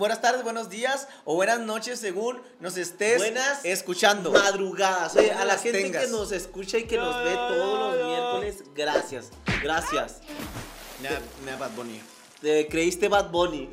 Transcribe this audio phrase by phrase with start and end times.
[0.00, 4.32] buenas tardes, buenos días o buenas noches según nos estés Buenas escuchando.
[4.32, 5.14] Madrugadas.
[5.14, 6.06] Oye, a la gente tengas.
[6.06, 8.08] que nos escucha y que nos No, ve no, todos los no.
[8.08, 9.28] miércoles, gracias.
[9.62, 10.20] Gracias.
[11.44, 12.00] Mira Bad Bunny.
[12.40, 13.68] Te creíste Bad Bunny.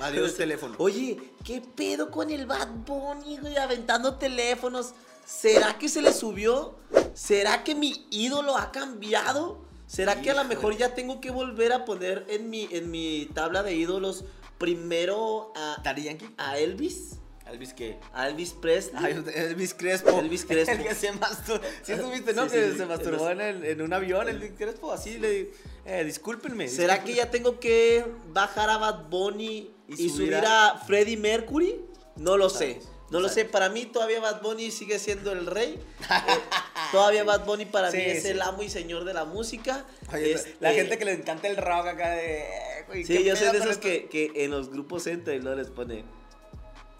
[0.00, 0.74] Adiós teléfono.
[0.78, 3.56] Oye, ¿qué pedo con el Bad Bunny, güey?
[3.56, 4.92] Aventando teléfonos.
[5.24, 6.74] ¿Será que se le subió?
[7.14, 9.62] ¿Será que mi ídolo ha cambiado?
[9.86, 13.30] ¿Será que a lo mejor ya tengo que volver a poner en mi, en mi
[13.34, 14.24] tabla de ídolos
[14.60, 16.28] primero a, Daddy Yankee.
[16.36, 17.16] a Elvis?
[17.46, 17.98] Elvis qué?
[18.12, 19.02] A Elvis Presley.
[19.04, 20.20] Ay, Elvis Crespo.
[20.20, 20.72] Elvis Crespo.
[20.76, 21.64] El que se masturbó.
[21.82, 22.44] ¿Sí estuviste, no?
[22.44, 24.92] Sí, que sí, se masturbó en, el- en un avión, Elvis Crespo.
[24.92, 25.50] Así le.
[25.84, 26.68] Eh, discúlpenme.
[26.68, 30.68] ¿Será que ya tengo que bajar a Bad Bunny y, Y subir, a...
[30.68, 31.80] a- Freddie Mercury?
[32.16, 32.78] No lo sé.
[33.10, 33.44] No lo sé.
[33.44, 35.78] Para mí todavía Bad Bunny sigue siendo el rey.
[36.10, 38.28] Eh, todavía Bad Bunny para Sí, mí es sí.
[38.30, 39.84] el amo y señor de la música.
[40.12, 42.44] Oye, Este, la gente que le encanta el rock acá de.
[42.88, 45.68] güey, Sí, ¿qué yo soy de esos que, que en los grupos entra y les
[45.68, 46.04] pone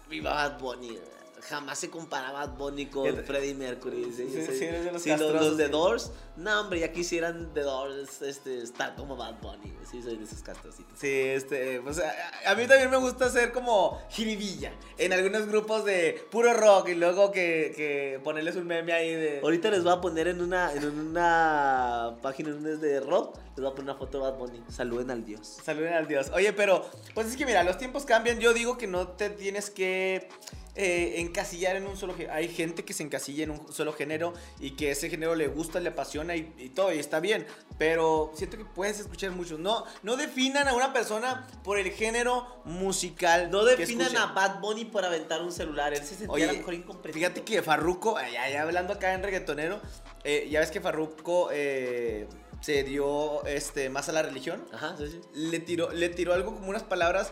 [0.09, 0.97] Viva Bad Bunny.
[1.41, 3.15] Jamás se compara Bad Bunny con.
[3.25, 4.05] Freddie Mercury.
[4.15, 4.57] Sí, Sí, sí.
[4.99, 5.69] sí, los los, de.
[5.69, 6.11] Doors.
[6.37, 9.73] No, hombre, ya quisieran The Doors este, estar como Bad Bunny.
[9.89, 10.97] Sí, soy de esos castrocitos.
[10.97, 15.83] Sí, este, pues a, a mí también me gusta ser como jiribilla en algunos grupos
[15.83, 19.41] de puro rock y luego que, que ponerles un meme ahí de...
[19.43, 23.71] Ahorita les voy a poner en una, en una página de rock, les voy a
[23.71, 24.63] poner una foto de Bad Bunny.
[24.69, 25.59] Saluden al Dios.
[25.63, 26.31] Saluden al Dios.
[26.33, 28.39] Oye, pero, pues es que mira, los tiempos cambian.
[28.39, 30.29] Yo digo que no te tienes que
[30.75, 32.33] eh, encasillar en un solo género.
[32.33, 35.81] Hay gente que se encasilla en un solo género y que ese género le gusta,
[35.81, 37.45] le apasiona y, y todo, y está bien.
[37.77, 39.59] Pero siento que puedes escuchar muchos.
[39.59, 43.49] No, no definan a una persona por el género musical.
[43.49, 45.93] No definan a Bad Bunny por aventar un celular.
[45.93, 47.13] Él se sentía Oye, a lo mejor incomprendido.
[47.13, 49.81] Fíjate que Farruko, ya, ya hablando acá en reggaetonero,
[50.23, 52.27] eh, ya ves que Farruko eh,
[52.61, 54.63] se dio este, más a la religión.
[54.71, 55.21] Ajá, sí, sí.
[55.33, 57.31] Le tiró, le tiró algo como unas palabras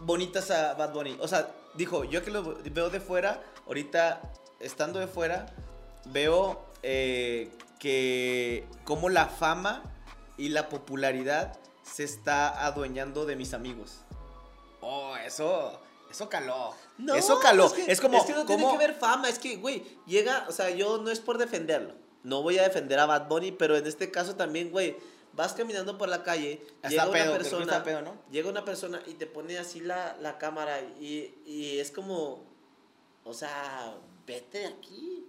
[0.00, 1.16] bonitas a Bad Bunny.
[1.20, 4.20] O sea, dijo, yo que lo veo de fuera, ahorita
[4.60, 5.46] estando de fuera,
[6.06, 9.82] veo eh, que como la fama
[10.36, 13.98] y la popularidad se está adueñando de mis amigos.
[14.80, 16.74] Oh, eso, eso caló.
[16.98, 17.66] No, eso caló.
[17.66, 19.28] Es, Es, que, como, Es que no tiene que ver fama.
[19.28, 20.46] Es que, güey, llega.
[20.48, 21.94] O sea, yo no es por defenderlo.
[22.22, 24.96] No voy a defender a Bad Bunny, pero en este caso también, güey.
[25.32, 28.14] Vas caminando por la calle, Está llega pedo, una persona, está pedo, ¿no?
[28.30, 32.42] llega una persona y te pone así la, la cámara y, y es como,
[33.22, 35.26] o sea, vete de aquí.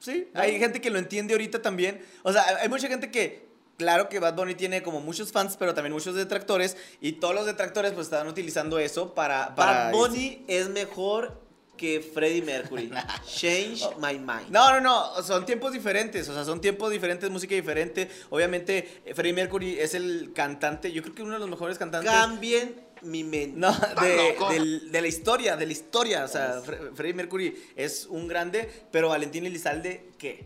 [0.00, 2.02] Sí, hay gente que lo entiende ahorita también.
[2.22, 3.46] O sea, hay mucha gente que,
[3.76, 6.76] claro que Bad Bunny tiene como muchos fans, pero también muchos detractores.
[7.02, 9.54] Y todos los detractores pues están utilizando eso para...
[9.54, 11.38] para Bad Bunny es mejor
[11.76, 12.90] que Freddie Mercury.
[13.26, 14.50] Change my mind.
[14.50, 18.10] No, no, no, son tiempos diferentes, o sea, son tiempos diferentes, música diferente.
[18.28, 22.10] Obviamente, Freddie Mercury es el cantante, yo creo que uno de los mejores cantantes.
[22.10, 23.58] Cambien mi mente.
[23.58, 23.72] No,
[24.02, 24.50] de, loco.
[24.52, 26.24] del- de la historia, de la historia.
[26.24, 30.44] O sea, Fre- Freddie Mercury es un grande, pero Valentín Elizalde, ¿qué?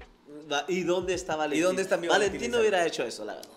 [0.69, 1.64] ¿Y dónde está Valentín?
[1.64, 3.50] dónde está mi Valentín Valentín no hubiera hecho eso, la verdad.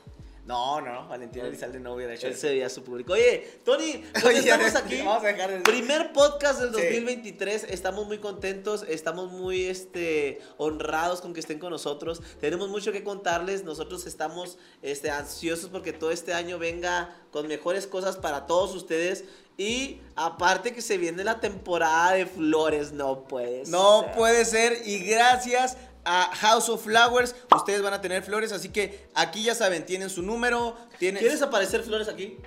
[0.47, 3.11] No, no, Valentín Elizalde no hubiera hecho Él se veía su público.
[3.13, 4.97] Oye, Tony, pues Oye, estamos aquí.
[4.99, 6.81] vamos a dejar de- Primer podcast del Sí.
[6.81, 7.65] 2023.
[7.65, 12.21] Estamos muy contentos, estamos muy este, honrados con que estén con nosotros.
[12.39, 13.65] Tenemos mucho que contarles.
[13.65, 19.25] Nosotros estamos este, ansiosos porque todo este año venga con mejores cosas para todos ustedes.
[19.57, 23.67] Y aparte que se viene la temporada de flores, no puedes.
[23.67, 25.75] No puede ser y gracias
[26.09, 30.09] a House of Flowers ustedes van a tener flores, así que aquí ya saben, tienen
[30.09, 31.19] su número, tienen...
[31.19, 32.37] ¿Quieres aparecer flores aquí?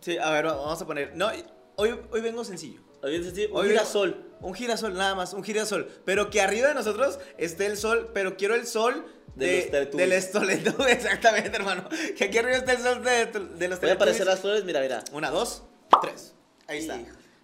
[0.00, 1.16] Sí, a ver, vamos a poner...
[1.16, 1.30] No,
[1.76, 2.80] hoy, hoy vengo sencillo.
[3.02, 4.22] Oye, sí, un Hoy vengo- girasol.
[4.40, 5.88] Un girasol, nada más, un girasol.
[6.04, 9.96] Pero que arriba de nosotros esté el sol, pero quiero el sol De de, los
[9.96, 11.88] del estoleto, exactamente, hermano.
[12.16, 14.80] Que aquí arriba esté el sol de, de los Voy a aparecer las flores, mira,
[14.80, 15.02] mira.
[15.12, 15.62] Una, dos,
[16.02, 16.34] tres.
[16.66, 16.98] Ahí está.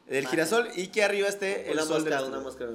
[0.07, 2.67] El girasol y que arriba esté el Una sol de mosca, los una mosca.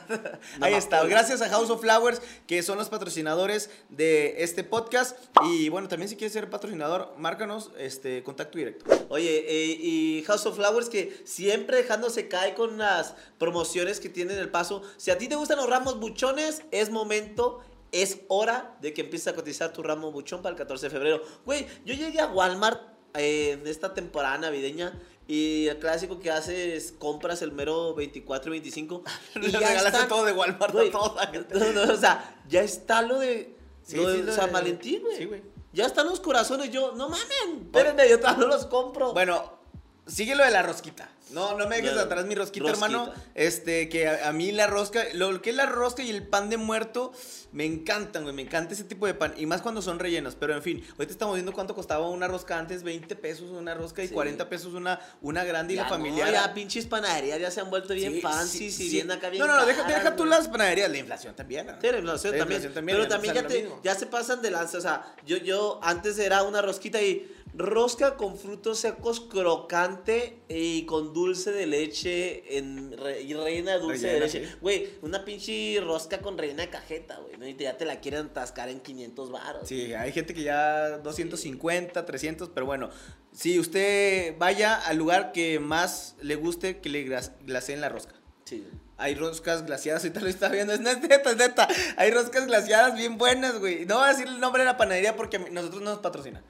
[0.60, 1.04] Ahí está.
[1.04, 5.18] Gracias a House of Flowers, que son los patrocinadores de este podcast.
[5.44, 8.84] Y bueno, también si quieres ser patrocinador, márcanos este contacto directo.
[9.08, 14.38] Oye, eh, y House of Flowers que siempre dejándose caer con las promociones que tienen
[14.38, 14.82] el paso.
[14.96, 17.60] Si a ti te gustan los ramos buchones, es momento,
[17.90, 21.22] es hora de que empieces a cotizar tu ramo buchón para el 14 de febrero.
[21.44, 22.80] Güey, yo llegué a Walmart
[23.14, 24.98] eh, en esta temporada navideña
[25.34, 29.02] y el clásico que haces compras el mero 24 y 25
[29.36, 31.14] y ya regalaste están- todo de Walmart Güey, a todos.
[31.54, 34.52] no, no, o sea, ya está lo de, Sí, lo de sí, lo San de-
[34.52, 35.16] Valentín, güey.
[35.16, 35.42] sí, güey.
[35.72, 36.70] Ya están los corazones.
[36.70, 39.12] Yo, no mamen, espérenme, yo todavía no los compro.
[39.14, 39.58] Bueno,
[40.06, 41.08] Sigue lo de la rosquita.
[41.32, 42.06] No, no me dejes Claro.
[42.06, 42.86] atrás mi rosquita, Rosquita.
[42.86, 43.12] hermano.
[43.34, 46.50] Este, que a, a mí la rosca, lo que es la rosca y el pan
[46.50, 47.12] de muerto,
[47.52, 48.34] me encantan, güey.
[48.34, 49.34] Me encanta ese tipo de pan.
[49.36, 50.34] Y más cuando son rellenos.
[50.36, 54.02] Pero en fin, ahorita estamos viendo cuánto costaba una rosca antes: 20 pesos una rosca
[54.02, 54.14] y Sí.
[54.14, 56.32] 40 pesos una, una grande y Ya la no, familiar.
[56.32, 59.46] ya pinches panaderías ya se han vuelto bien Sí, fancy, sí, bien acá bien No,
[59.48, 61.66] no, no, deja, deja tú las panaderías, la inflación también.
[61.66, 61.72] ¿no?
[61.80, 62.56] Sí, la inflación La también.
[62.62, 64.78] inflación también, pero también ya, te, ya se pasan de lanza.
[64.78, 70.86] O sea, yo, yo antes era una rosquita y rosca con frutos secos crocante y
[70.86, 73.34] con dulce de leche en re- y de
[73.78, 74.46] dulce Rellena, de leche.
[74.46, 74.54] sí.
[74.60, 77.36] Güey, una pinche rosca con rellena de cajeta, güey.
[77.36, 77.46] ¿no?
[77.46, 79.68] Y ya te la quieren atascar en 500 baros.
[79.68, 82.90] Sí, hay gente que ya 250, 300, pero bueno,
[83.32, 88.14] si usted vaya al lugar que más le guste que le glas- glaseen la rosca.
[88.44, 88.66] Sí.
[88.96, 91.68] Hay roscas glaciadas, ahorita lo está viendo, es neta, es neta.
[91.96, 93.84] Hay roscas glaciadas bien buenas, güey.
[93.84, 96.42] No voy a decir el nombre de la panadería porque nosotros no nos patrocina.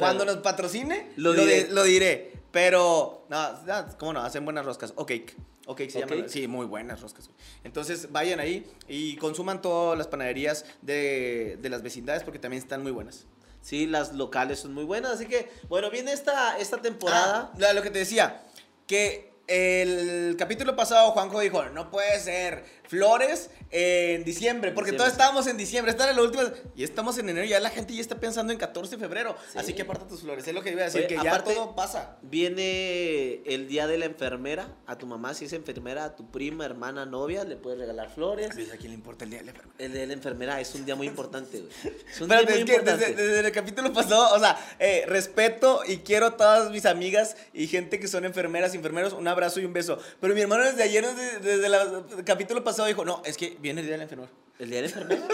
[0.00, 1.64] Cuando nos patrocine, Lo lo, diré.
[1.64, 2.32] di- lo diré.
[2.50, 4.20] Pero, no, no, ¿cómo no?
[4.22, 4.92] Hacen buenas roscas.
[4.96, 5.36] O cake.
[5.66, 6.18] O cake se ¿O llaman.
[6.22, 6.30] cake?
[6.30, 7.26] Sí, muy buenas roscas.
[7.28, 7.38] güey.
[7.62, 12.82] Entonces, vayan ahí y consuman todas las panaderías de, de las vecindades porque también están
[12.82, 13.26] muy buenas.
[13.62, 15.12] Sí, las locales son muy buenas.
[15.12, 17.52] Así que, bueno, viene esta, esta temporada.
[17.62, 18.42] Ah, lo que te decía,
[18.88, 25.12] que el capítulo pasado Juanjo dijo, no puede ser flores en diciembre, porque Diciembre, todos
[25.12, 28.00] estábamos en diciembre, esta era la última, y estamos en enero, ya la gente ya
[28.00, 29.58] está pensando en 14 de febrero, Sí.
[29.58, 31.54] así que aparta tus flores, es lo que iba a decir, Oye, que ya aparte-
[31.54, 32.16] todo pasa.
[32.22, 34.74] Viene el día de la enfermera.
[34.86, 38.50] A tu mamá, si es enfermera, a tu prima, hermana, novia, le puedes regalar flores.
[38.50, 39.80] ¿A quién le importa el día de la enfermedad?
[39.80, 41.70] El día de la enfermera es un día muy importante, güey.
[42.10, 43.22] Es un Espérate, día muy que desde, importante.
[43.22, 47.68] desde el capítulo pasado, o sea, eh, respeto y quiero a todas mis amigas y
[47.68, 49.98] gente que son enfermeras y enfermeros, un abrazo y un beso.
[50.20, 51.06] Pero mi hermano desde ayer,
[51.40, 54.30] desde, el capítulo pasado, dijo, no, es que viene el día del enfermero.
[54.58, 55.26] El día de la enfermera.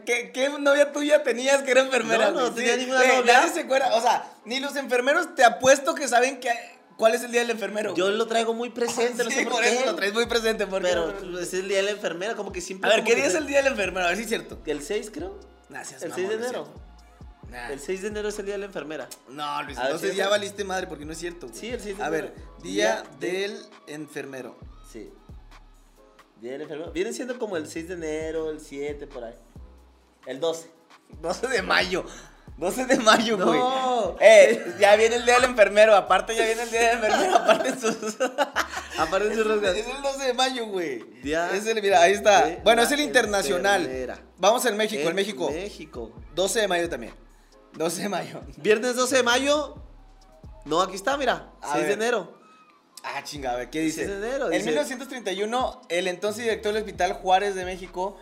[0.06, 2.30] ¿Qué, qué novia tuya tenías que era enfermera?
[2.30, 2.54] No, no güey?
[2.54, 3.32] tenía ninguna güey, novia.
[3.40, 6.50] Nadie se acuerda, o sea, ni los enfermeros te apuesto que saben que,
[6.96, 7.94] cuál es el día del enfermero.
[7.96, 9.74] Yo lo traigo muy presente, no Sí, sé por, por qué.
[9.74, 10.66] eso lo traes muy presente.
[10.68, 12.88] porque- Pero pues, es el día de la enfermera, como que siempre.
[12.90, 14.06] a ver, ¿qué día es el día del enfermero?
[14.06, 14.58] A ver si es cierto.
[14.66, 15.40] El 6, creo.
[15.70, 16.68] Seas El mamón, 6 de enero.
[17.50, 17.70] Nah.
[17.72, 19.08] El 6 de enero es el día de la enfermera.
[19.28, 20.16] No, Luis, ver, entonces ¿sí?
[20.16, 21.48] ya valiste madre porque no es cierto.
[21.48, 21.58] güey.
[21.58, 22.52] Sí, el 6 de A ver, enero.
[22.62, 24.56] día Día de- del enfermero.
[24.92, 25.10] Sí.
[26.50, 26.90] De enfermera.
[26.90, 29.34] Viene siendo como el 6 de enero, el 7, por ahí.
[30.26, 30.68] El 12.
[31.20, 32.04] 12 de mayo.
[32.56, 33.46] 12 de mayo, No.
[33.46, 33.60] güey.
[34.20, 35.96] Eh, ya viene el día del enfermero.
[35.96, 37.36] Aparte, ya viene el día del enfermero.
[37.36, 38.16] Aparte, sus.
[38.98, 39.76] Aparte Es sus el, roscas.
[39.76, 40.98] es el 12 de mayo, güey.
[41.22, 42.46] Día Es el, mira, ahí está.
[42.46, 43.80] de Bueno, es el internacional.
[43.82, 44.20] enfermera.
[44.38, 45.50] Vamos en México, en, En México.
[45.50, 46.12] México.
[46.36, 47.14] 12 de mayo también.
[47.72, 48.40] 12 de mayo.
[48.58, 49.76] Viernes 12 de mayo.
[50.64, 51.50] No, aquí está, mira.
[51.60, 51.92] A 6 de ver.
[51.92, 52.38] enero.
[53.04, 54.06] Ah, chinga, a ver, ¿qué dice?
[54.06, 58.16] 6 de enero, en dice- 1931, el entonces director del Hospital Juárez de México,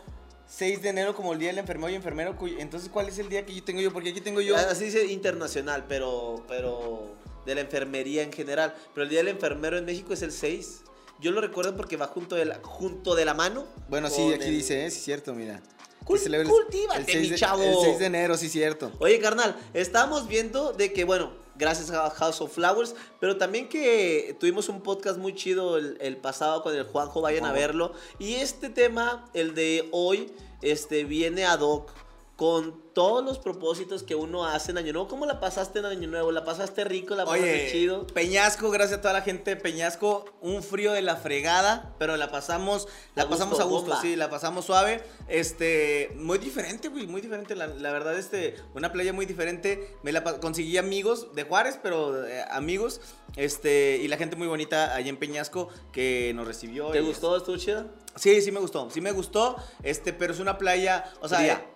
[0.49, 2.37] 6 de enero como el día del enfermero y enfermero.
[2.37, 3.93] cuyo- Entonces, ¿cuál es el día que yo tengo yo?
[3.93, 4.57] Porque aquí tengo yo.
[4.57, 7.15] Ah, Así dice internacional, pero, pero
[7.47, 8.75] de la enfermería en general.
[8.95, 10.83] Pero el día del enfermero en México es el 6.
[11.21, 13.65] Yo lo recuerdo porque va junto de la, junto de la mano.
[13.89, 14.91] Bueno, sí, aquí el- dice, ¿eh?
[14.91, 15.63] Sí, cierto, mira.
[16.05, 16.19] Cul-
[16.49, 17.63] cultívate, el 6 mi de- chavo.
[17.63, 18.91] El 6 de enero, sí, cierto.
[18.99, 24.37] Oye, carnal, estábamos viendo de que, bueno, gracias a House of Flowers, pero también que
[24.39, 27.93] tuvimos un podcast muy chido el, el pasado con el Juanjo, vayan a verlo.
[28.19, 30.33] Y este tema, el de hoy,
[30.63, 31.91] este, viene ad hoc
[32.37, 35.07] con todos los propósitos que uno hace en Año Nuevo.
[35.09, 36.33] ¿Cómo la pasaste en Año Nuevo?
[36.33, 37.15] ¿La pasaste rico?
[37.15, 38.07] ¿La pasaste Oye, chido?
[38.09, 42.31] Peñasco, gracias a toda la gente de Peñasco, un frío de la fregada, pero la
[42.31, 44.01] pasamos, la A gusto, pasamos a gusto, bomba.
[44.03, 48.93] sí, la pasamos suave, este, muy diferente, güey, muy diferente, la, la verdad, este, una
[48.93, 53.01] playa muy diferente, me la conseguí amigos de Juárez, pero eh, amigos,
[53.37, 56.89] este, y la gente muy bonita allá en Peñasco que nos recibió.
[56.89, 57.37] ¿Te y- gustó?
[57.37, 57.87] ¿Estuvo chido?
[58.17, 61.67] Sí, sí me gustó, sí me gustó, este, pero es una playa, o sea.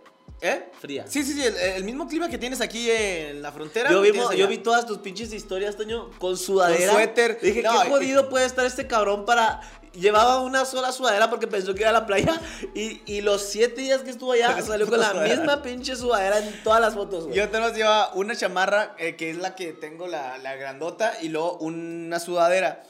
[0.41, 0.71] Eh.
[0.81, 1.05] Fría.
[1.09, 3.91] Sí, sí, sí, el, el mismo clima que tienes aquí en la frontera.
[3.91, 6.93] Yo vi, yo todas tus pinches historias, Toño, con sudadera.
[6.93, 7.41] Con suéter.
[7.41, 9.61] Dije, No, qué jodido puede estar este cabrón para...
[9.93, 12.39] Llevaba una sola sudadera porque pensó que iba a la playa
[12.75, 15.37] y, y los siete días que estuvo allá salió con la sudadera.
[15.37, 17.35] misma pinche sudadera en todas las fotos, güey.
[17.39, 21.15] Yo te nos lleva una chamarra, eh, que es la que tengo, la, la grandota,
[21.23, 22.83] y luego una sudadera.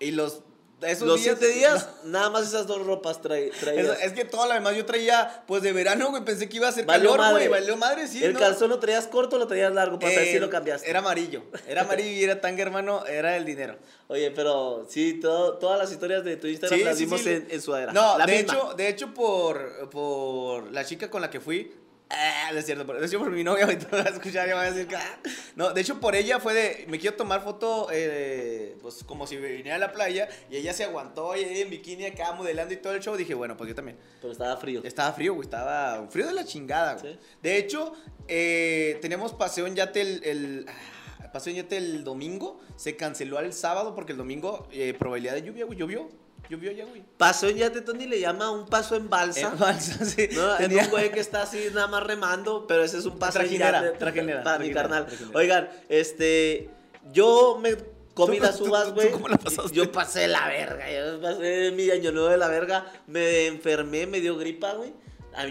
[0.00, 0.40] Y los.
[0.86, 3.98] Esos los días, siete días, nada más esas dos ropas traí, traías.
[3.98, 6.24] Es, es que todo lo demás yo traía, pues de verano, güey.
[6.24, 7.48] Pensé que iba a ser Valió calor, madre.
[7.48, 7.60] güey.
[7.60, 8.22] Valió madre, sí.
[8.22, 8.38] ¿El ¿no?
[8.40, 9.98] calzón lo traías corto o lo traías largo?
[9.98, 10.88] Para Eh, si lo cambiaste.
[10.88, 11.42] Era amarillo.
[11.66, 13.04] Era amarillo y era tanga, hermano.
[13.06, 13.76] Era el dinero.
[14.08, 17.30] Oye, pero sí, todo- todas las historias de tu Instagram Sí, las sí, vimos sí.
[17.30, 17.92] en, en sudadera.
[17.92, 18.52] No, La de misma.
[18.54, 21.72] hecho, de hecho por, por la chica con la que fui.
[22.10, 24.52] Ah, no es cierto, por, de hecho por mi novia, ahorita va a escuchar y
[24.52, 25.18] va a decir que, ah.
[25.56, 29.36] No, de hecho por ella fue de, me quiero tomar foto, eh, pues como si
[29.36, 32.76] viniera a la playa, y ella se aguantó, y ella en bikini acá modelando y
[32.76, 33.96] todo el show, dije, bueno, pues yo también.
[34.20, 34.82] Pero estaba frío.
[34.84, 37.14] Estaba frío, güey, estaba frío de la chingada, güey.
[37.14, 37.18] Sí.
[37.42, 37.94] De hecho,
[38.28, 40.24] eh, teníamos paseo en yate el...
[40.24, 45.34] el- ah, pasó ñete el domingo, se canceló el sábado porque el domingo eh, probabilidad
[45.34, 46.08] de lluvia, güey, llovió.
[46.48, 47.02] Llovió ya, güey.
[47.16, 49.50] Paso en yate, Tony le llama un paso en balsa.
[49.52, 50.28] En balsa, sí.
[50.32, 53.40] No, es un güey que está así nada más remando, pero ese es un paso
[53.40, 55.06] en yate trajinera, para mi carnal.
[55.06, 55.38] trajinera.
[55.38, 56.68] Oigan, este,
[57.12, 57.76] yo me
[58.14, 59.10] comí ¿Tú- las uvas, güey.
[59.10, 59.72] cómo la pasaste?
[59.74, 62.86] Yo pasé la verga, yo pasé mi año nuevo de la verga.
[63.06, 64.92] Me enfermé, me dio gripa, güey.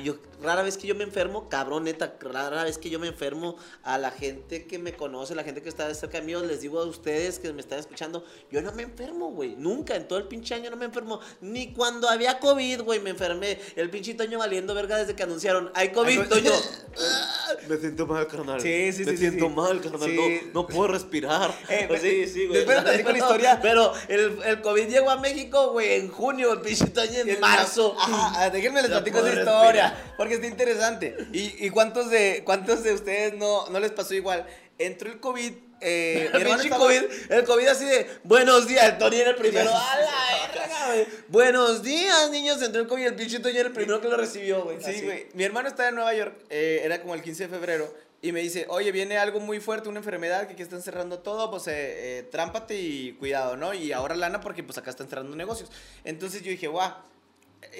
[0.03, 3.57] Yo, rara vez que yo me enfermo, cabrón, neta, rara vez que yo me enfermo
[3.83, 6.79] a la gente que me conoce, la gente que está cerca de mí, les digo
[6.79, 10.27] a ustedes que me están escuchando, yo no me enfermo, güey, nunca, en todo el
[10.27, 14.39] pinche año no me enfermo, ni cuando había COVID, güey, me enfermé, el pinche Toño
[14.39, 16.51] valiendo verga desde que anunciaron, hay COVID, Toño.
[17.67, 18.61] me siento mal, carnal.
[18.61, 19.53] Sí, sí, Me sí, siento sí.
[19.55, 20.41] mal, carnal, Sí.
[20.53, 21.53] no, no puedo respirar.
[21.69, 22.57] Eh, Pues sí, sí, güey.
[22.59, 23.59] después te platico la historia.
[23.61, 27.95] Pero el, el COVID llegó a México, güey, en junio, el pinche Toño en marzo.
[27.99, 30.13] Ajá, ah, déjenme les platico esa historia.
[30.17, 31.15] Porque está interesante.
[31.31, 34.45] ¿Y, y cuántos, de, cuántos de ustedes no, no les pasó igual?
[34.77, 35.53] Entró el COVID.
[35.83, 39.31] Eh, mi El hermano estaba- COVID, el COVID así de buenos días, el Tony era
[39.31, 39.69] el primero.
[39.73, 41.07] ¡A la verga, güey!
[41.27, 42.61] Buenos días, niños.
[42.61, 44.77] Entró el COVID, el pinche Tony era el primero que lo recibió, güey.
[44.81, 45.27] Sí, güey.
[45.33, 48.39] Mi hermano está en Nueva York, eh, era como el 15 de febrero, y me
[48.39, 51.73] dice, oye, viene algo muy fuerte, una enfermedad que aquí están cerrando todo, pues eh,
[52.19, 53.73] eh, trámpate y cuidado, ¿no?
[53.73, 55.69] Y ahora lana porque pues acá están cerrando negocios.
[56.05, 56.93] Entonces yo dije, guau,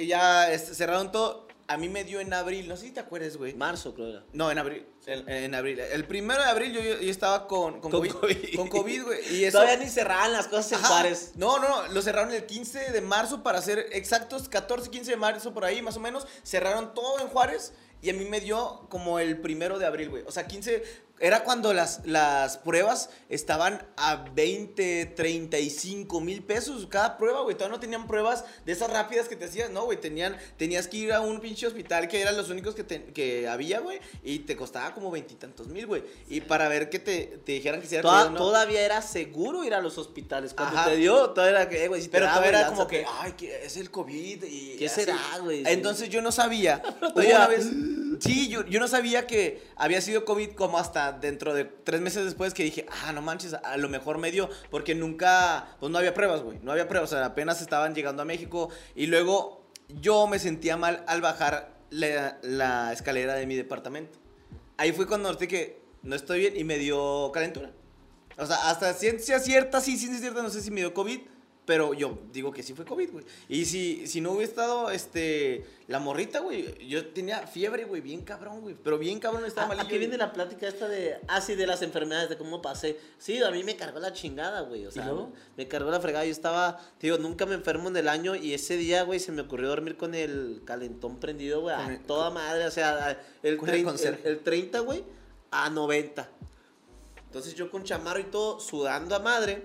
[0.06, 1.48] ya este, cerraron todo.
[1.68, 3.54] A mí me dio en abril, no sé si te acuerdas, güey.
[3.54, 4.24] Marzo, creo era.
[4.34, 4.86] No, en abril.
[5.06, 5.80] En, en abril.
[5.80, 8.12] El primero de abril yo, yo- yo estaba con, con, Con COVID.
[8.12, 8.56] COVID.
[8.56, 9.36] Con COVID, güey.
[9.36, 9.58] Y eso.
[9.62, 10.88] Todavía ni cerraban las cosas en Ajá.
[10.90, 11.32] Juárez.
[11.36, 15.18] No, no, no, lo cerraron el 15 de marzo para ser exactos, 14, 15 de
[15.18, 16.28] marzo por ahí, más o menos.
[16.44, 20.24] Cerraron todo en Juárez y a mí me dio como el primero de abril, güey.
[20.28, 20.84] O sea, 15,
[21.24, 27.56] era cuando las, las pruebas estaban a 20, 35 mil pesos cada prueba, güey.
[27.56, 30.00] Todavía no tenían pruebas de esas rápidas que te hacías, no, güey.
[30.02, 33.48] Tenían, tenías que ir a un pinche hospital que eran los únicos que, te- que
[33.48, 34.00] había, güey.
[34.22, 36.04] Y te costaba como veintitantos mil, güey.
[36.28, 38.38] Y para ver que te, te dijeran que si era Toda- COVID o no.
[38.40, 40.54] Todavía era seguro ir a los hospitales.
[40.54, 40.90] Cuando Ajá.
[40.90, 43.06] te dio, todavía era que, eh, güey, si te Pero da, todavía era como que,
[43.22, 44.44] ay, que es el COVID.
[44.44, 45.02] Y ¿Qué así.
[45.02, 45.64] será, güey?
[45.66, 46.82] Entonces yo no sabía.
[47.00, 47.70] Todavía- una vez-
[48.20, 52.26] sí, yo, yo no sabía que había sido COVID como hasta dentro de tres meses
[52.26, 54.50] después que dije, ah, no manches, a lo mejor me dio.
[54.70, 56.60] Porque nunca, pues no había pruebas, güey.
[56.62, 58.70] No había pruebas, o sea, apenas estaban llegando a México.
[58.96, 64.20] Y luego yo me sentía mal al bajar la, la escalera de mi departamento.
[64.78, 67.72] Ahí fue cuando noté que no estoy bien y me dio calentura.
[68.38, 71.20] O sea, hasta ciencia cierta, sí, ciencia cierta, no sé si me dio COVID,
[71.66, 73.26] pero yo digo que sí fue COVID, güey.
[73.48, 78.22] Y si, si no hubiera estado, este, la morrita, güey, yo tenía fiebre, güey, bien
[78.24, 79.86] cabrón, güey, pero bien cabrón estaba ¿A, malillo.
[79.86, 83.00] a qué viene la plática esta de, ah, sí, de las enfermedades, de cómo pasé?
[83.18, 85.10] Sí, a mí me cargó la chingada, güey, o sea,
[85.56, 88.76] me cargó la fregada, yo estaba, digo, nunca me enfermo en el año y ese
[88.76, 92.66] día, güey, se me ocurrió dormir con el calentón prendido, güey, a el- toda madre,
[92.66, 94.28] o sea, el, Con el 30, conserje.
[94.28, 95.04] el, el 30, güey,
[95.52, 96.30] a 90.
[97.28, 99.64] Entonces yo con chamarro y todo, sudando a madre,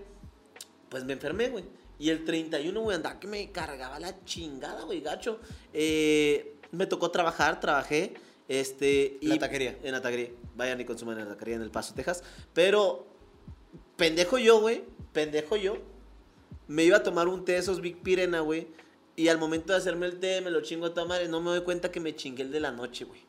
[0.88, 1.64] pues me enfermé, güey.
[1.98, 5.40] Y el 31, güey, andaba que me cargaba la chingada, güey, gacho.
[5.72, 8.14] Eh, me tocó trabajar, trabajé.
[8.46, 9.78] Este, La taquería.
[9.82, 10.30] En la taquería.
[10.56, 12.22] Vayan y consuman en la taquería en El Paso, Texas.
[12.54, 13.06] Pero,
[13.96, 14.84] pendejo yo, güey.
[15.12, 15.78] Pendejo yo.
[16.66, 18.68] Me iba a tomar un té de esos Big Pirena, güey.
[19.16, 21.28] Y al momento de hacerme el té, me lo chingo a toda madre.
[21.28, 23.27] No me doy cuenta que me chingué el de la noche, güey.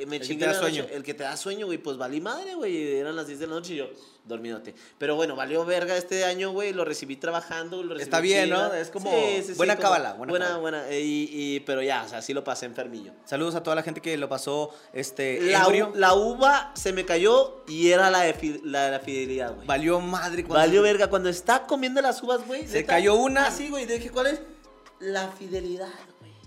[0.00, 0.86] Eh, Me El que te da sueño.
[0.90, 1.78] El que te da sueño, güey.
[1.78, 2.96] Pues valí madre, güey.
[2.98, 3.90] Eran las 10 de la noche y yo
[4.24, 4.74] dormidote.
[4.98, 6.72] Pero bueno, valió verga este año, güey.
[6.72, 7.82] Lo recibí trabajando.
[7.82, 8.50] Lo recibí Está bien.
[8.50, 8.72] ¿no?
[8.74, 9.10] Es como
[9.56, 10.60] buena cábala, buena Buena, cábala.
[10.60, 10.90] buena.
[10.96, 13.12] y, y- pero ya, o sea, sí lo pasé enfermillo.
[13.24, 15.90] Saludos a toda la gente que lo pasó, este, La, ebrio.
[15.92, 19.54] u- la uva se me cayó y era la de, fi- la, de la fidelidad,
[19.54, 19.66] güey.
[19.66, 20.44] Valió madre.
[20.44, 21.08] cuando- Valió verga.
[21.08, 22.66] Cuando está comiendo las uvas, güey.
[22.66, 23.46] Se neta, cayó una.
[23.46, 23.86] Así, güey.
[23.86, 24.40] Dije, ¿cuál es?
[25.00, 25.88] La fidelidad.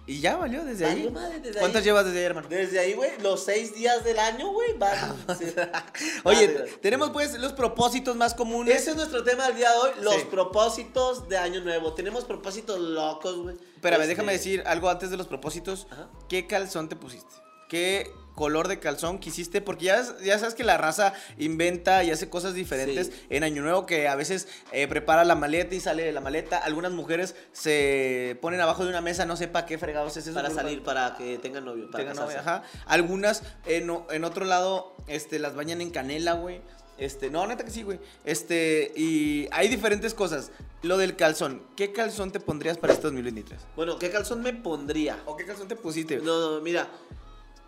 [0.06, 1.14] Y ya valió desde Valió ahí.
[1.14, 1.86] madre desde ¿Cuántas ahí.
[1.86, 2.48] llevas desde ahí, hermano?
[2.50, 5.16] Desde ahí, güey, los seis días del año, güey, van.
[5.40, 5.46] sí.
[6.26, 8.76] Oye, Vale, tenemos pues los propósitos más comunes.
[8.76, 10.28] Ese es nuestro tema del día de hoy, los Sí.
[10.30, 11.94] propósitos de año nuevo.
[11.94, 13.56] Tenemos propósitos locos, güey.
[13.76, 15.88] Espérame, Este, déjame decir algo antes de los propósitos.
[15.90, 16.10] Ajá.
[16.28, 17.34] ¿Qué calzón te pusiste?
[17.70, 19.62] ¿Qué color de calzón quisiste?
[19.62, 23.14] Porque ya, ya sabes que la raza inventa y hace cosas diferentes Sí.
[23.30, 26.58] en Año Nuevo, que a veces eh, prepara la maleta y sale de la maleta.
[26.58, 30.34] Algunas mujeres se ponen abajo de una mesa, no sepa qué fregados es eso.
[30.36, 32.40] Para salir, para que tengan novio, para tengan casarse.
[32.40, 32.64] ajá.
[32.86, 36.62] Algunas en, o- en otro lado este, las bañan en canela, güey.
[36.98, 38.00] Este, no, neta que sí, güey.
[38.24, 40.52] Este, y hay diferentes cosas.
[40.84, 41.64] Lo del calzón.
[41.76, 43.60] ¿Qué calzón te pondrías para este 2023?
[43.76, 45.18] Bueno, ¿qué calzón me pondría?
[45.26, 46.18] ¿O qué calzón te pusiste?
[46.18, 46.88] No, no, mira.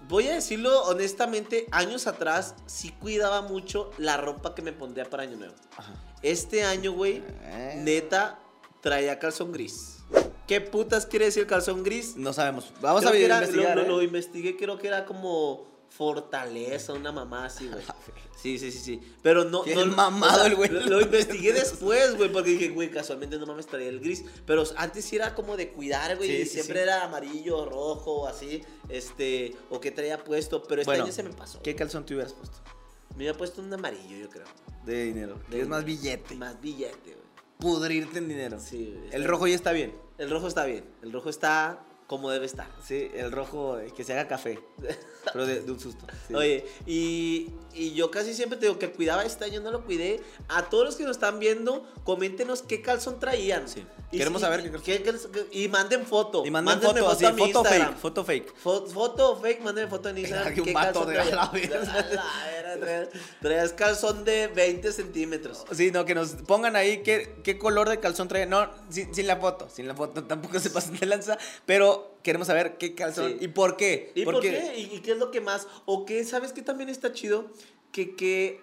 [0.07, 5.23] Voy a decirlo honestamente, años atrás sí cuidaba mucho la ropa que me pondría para
[5.23, 5.55] Año Nuevo.
[5.77, 5.93] Ajá.
[6.21, 7.73] Este año, güey, Eh.
[7.83, 8.39] neta,
[8.81, 9.97] traía calzón gris.
[10.47, 12.15] ¿Qué putas quiere decir calzón gris?
[12.17, 12.71] No sabemos.
[12.81, 13.75] Vamos Creo a era- investigar.
[13.77, 13.87] Lo, ¿eh?
[13.87, 15.65] lo investigué, creo que era como
[15.97, 17.83] Fortaleza, una mamá así, güey.
[18.35, 19.01] Sí, sí, sí, sí.
[19.23, 19.63] Pero no.
[19.65, 20.69] No mamado el güey.
[20.69, 24.23] Lo, lo investigué después, güey, porque dije, güey, casualmente no mames, traía el gris.
[24.45, 26.29] Pero antes sí era como de cuidar, güey.
[26.29, 26.83] Sí, y sí, siempre sí.
[26.83, 28.61] era amarillo, rojo, así.
[28.87, 29.55] Este.
[29.71, 30.61] O que traía puesto.
[30.61, 31.59] Pero este Bueno, año se me pasó.
[31.63, 32.57] ¿Qué calzón te hubieras puesto?
[33.15, 34.45] Me había puesto un amarillo, yo creo.
[34.85, 35.39] De dinero.
[35.49, 36.35] De- es más billete.
[36.35, 37.25] Más billete, güey.
[37.57, 38.59] Pudrirte en dinero.
[38.59, 39.09] Sí, güey.
[39.11, 39.95] El rojo ya está bien.
[40.19, 40.85] El rojo está bien.
[41.01, 42.67] El rojo está como debe estar.
[42.83, 44.59] Sí, el rojo eh, que se haga café.
[45.33, 46.05] Pero de, de un susto.
[46.27, 46.35] sí.
[46.35, 50.21] Oye, y, y yo casi siempre te digo que cuidaba este año, no lo cuidé.
[50.47, 53.67] A todos los que nos están viendo, coméntenos qué calzón traían.
[53.67, 53.85] Sí.
[54.11, 56.45] Y Queremos saber y, qué calzón- y manden foto.
[56.45, 57.87] Y Mándenme foto, así, a mi foto Instagram.
[57.89, 58.53] fake, foto fake.
[58.63, 60.53] Fo- foto fake, mándenme foto en Instagram.
[60.53, 61.51] que un ¿Qué vato de la
[63.41, 65.65] Traías calzón de 20 centímetros.
[65.71, 68.45] Sí, no, que nos pongan ahí qué, qué color de calzón trae.
[68.45, 72.47] No, sin, sin la foto, sin la foto, tampoco se pasen de lanza, pero queremos
[72.47, 73.37] saber qué calzón Sí.
[73.41, 74.11] y por qué.
[74.15, 74.73] ¿Y por qué?
[74.77, 75.67] ¿Y, y qué es lo que más?
[75.85, 76.23] ¿O qué?
[76.25, 77.45] ¿Sabes qué también está chido?
[77.91, 78.61] Que, que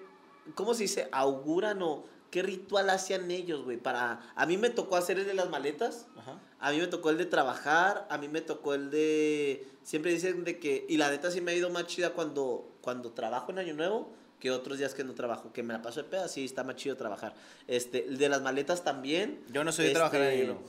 [0.55, 1.09] ¿cómo se dice?
[1.13, 3.77] Auguran o qué ritual hacían ellos, güey.
[3.77, 6.07] Para, a mí me tocó hacer el de las maletas.
[6.17, 6.41] Ajá.
[6.59, 9.67] A mí me tocó el de trabajar, a mí me tocó el de...
[9.85, 10.87] Siempre dicen de que...
[10.89, 14.11] Y la neta sí me ha ido más chida cuando, cuando trabajo en Año Nuevo
[14.41, 15.53] que otros días que no trabajo.
[15.53, 17.35] Que me la paso de peda, sí, está más chido trabajar.
[17.69, 19.45] Este, el de las maletas también.
[19.53, 20.63] Yo no soy de trabajar en Año Nuevo.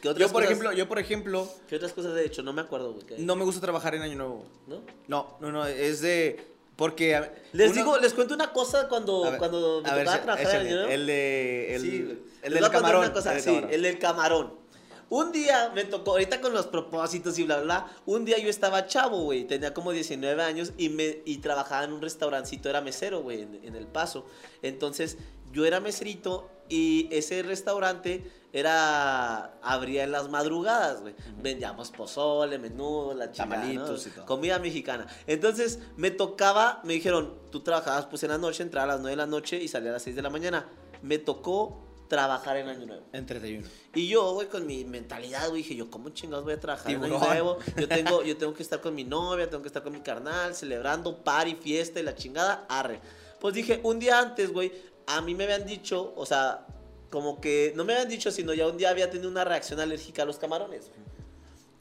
[0.00, 2.42] ¿Qué otras Yo, por cosas- ejemplo, yo, por ejemplo, ¿Qué otras cosas he hecho?
[2.42, 3.22] No me acuerdo, güey.
[3.22, 4.44] no me gusta trabajar en Año Nuevo.
[4.66, 4.82] ¿No?
[5.08, 6.53] No, no, no, es de...
[6.76, 7.14] Porque...
[7.14, 10.18] a- Les uno- digo, les cuento una cosa cuando, ver, cuando me a ver, tocaba
[10.18, 10.90] sí, trabajar échale, Nuevo.
[10.90, 11.74] El de...
[11.76, 13.00] El, Sí, el del camarón.
[13.04, 13.70] una cosa, el del sí, camarón.
[13.72, 14.64] el del camarón.
[15.10, 18.48] Un día me tocó, ahorita con los propósitos y bla, bla, bla, un día yo
[18.48, 22.80] estaba chavo, güey, tenía como 19 años y, me, y trabajaba en un restaurancito, era
[22.80, 24.26] mesero, güey, en, en El Paso.
[24.62, 25.18] Entonces,
[25.52, 31.12] yo era meserito y ese restaurante era, abría en las madrugadas, güey.
[31.42, 34.12] Vendíamos pozole, menudo, la chingada, Tamalitos ¿no?
[34.12, 34.26] y todo.
[34.26, 35.08] Comida mexicana.
[35.26, 39.10] Entonces, me tocaba, me dijeron, tú trabajabas pues en la noche, entraba a las 9
[39.10, 40.68] de la noche y salía a las 6 de la mañana.
[41.02, 43.02] Me tocó trabajar en Año Nuevo.
[43.12, 43.66] En 31.
[43.92, 47.02] Y yo, güey, con mi mentalidad, güey, dije yo, ¿cómo chingados voy a trabajar en
[47.02, 47.18] Año.
[47.18, 47.58] Nuevo?
[47.76, 50.54] Yo tengo, yo tengo que estar con mi novia, tengo que estar con mi carnal,
[50.54, 53.00] celebrando party, fiesta y la chingada, arre.
[53.40, 54.70] Pues dije, un día antes, güey,
[55.08, 56.68] a mí me habían dicho, o sea,
[57.14, 60.22] como que, no me habían dicho, sino ya un día había tenido una reacción alérgica
[60.22, 60.90] a los camarones.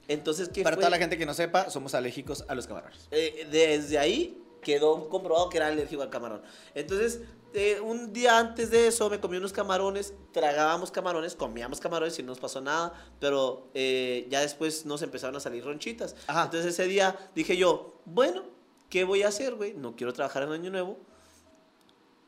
[0.08, 0.82] Entonces, ¿qué Para fue?
[0.82, 3.08] toda la gente que no sepa, somos alérgicos a los camarones.
[3.10, 6.44] Eh, desde ahí quedó comprobado que era alérgico al camarón.
[6.76, 7.22] Entonces,
[7.56, 12.22] eh, un día antes de eso me comí unos camarones, tragábamos camarones, comíamos camarones y
[12.22, 16.16] no nos pasó nada, pero eh, ya después nos empezaron a salir ronchitas.
[16.28, 16.44] Ajá.
[16.44, 18.44] Entonces ese día dije yo, bueno,
[18.88, 19.74] ¿qué voy a hacer, güey?
[19.74, 21.00] No quiero trabajar en Año Nuevo.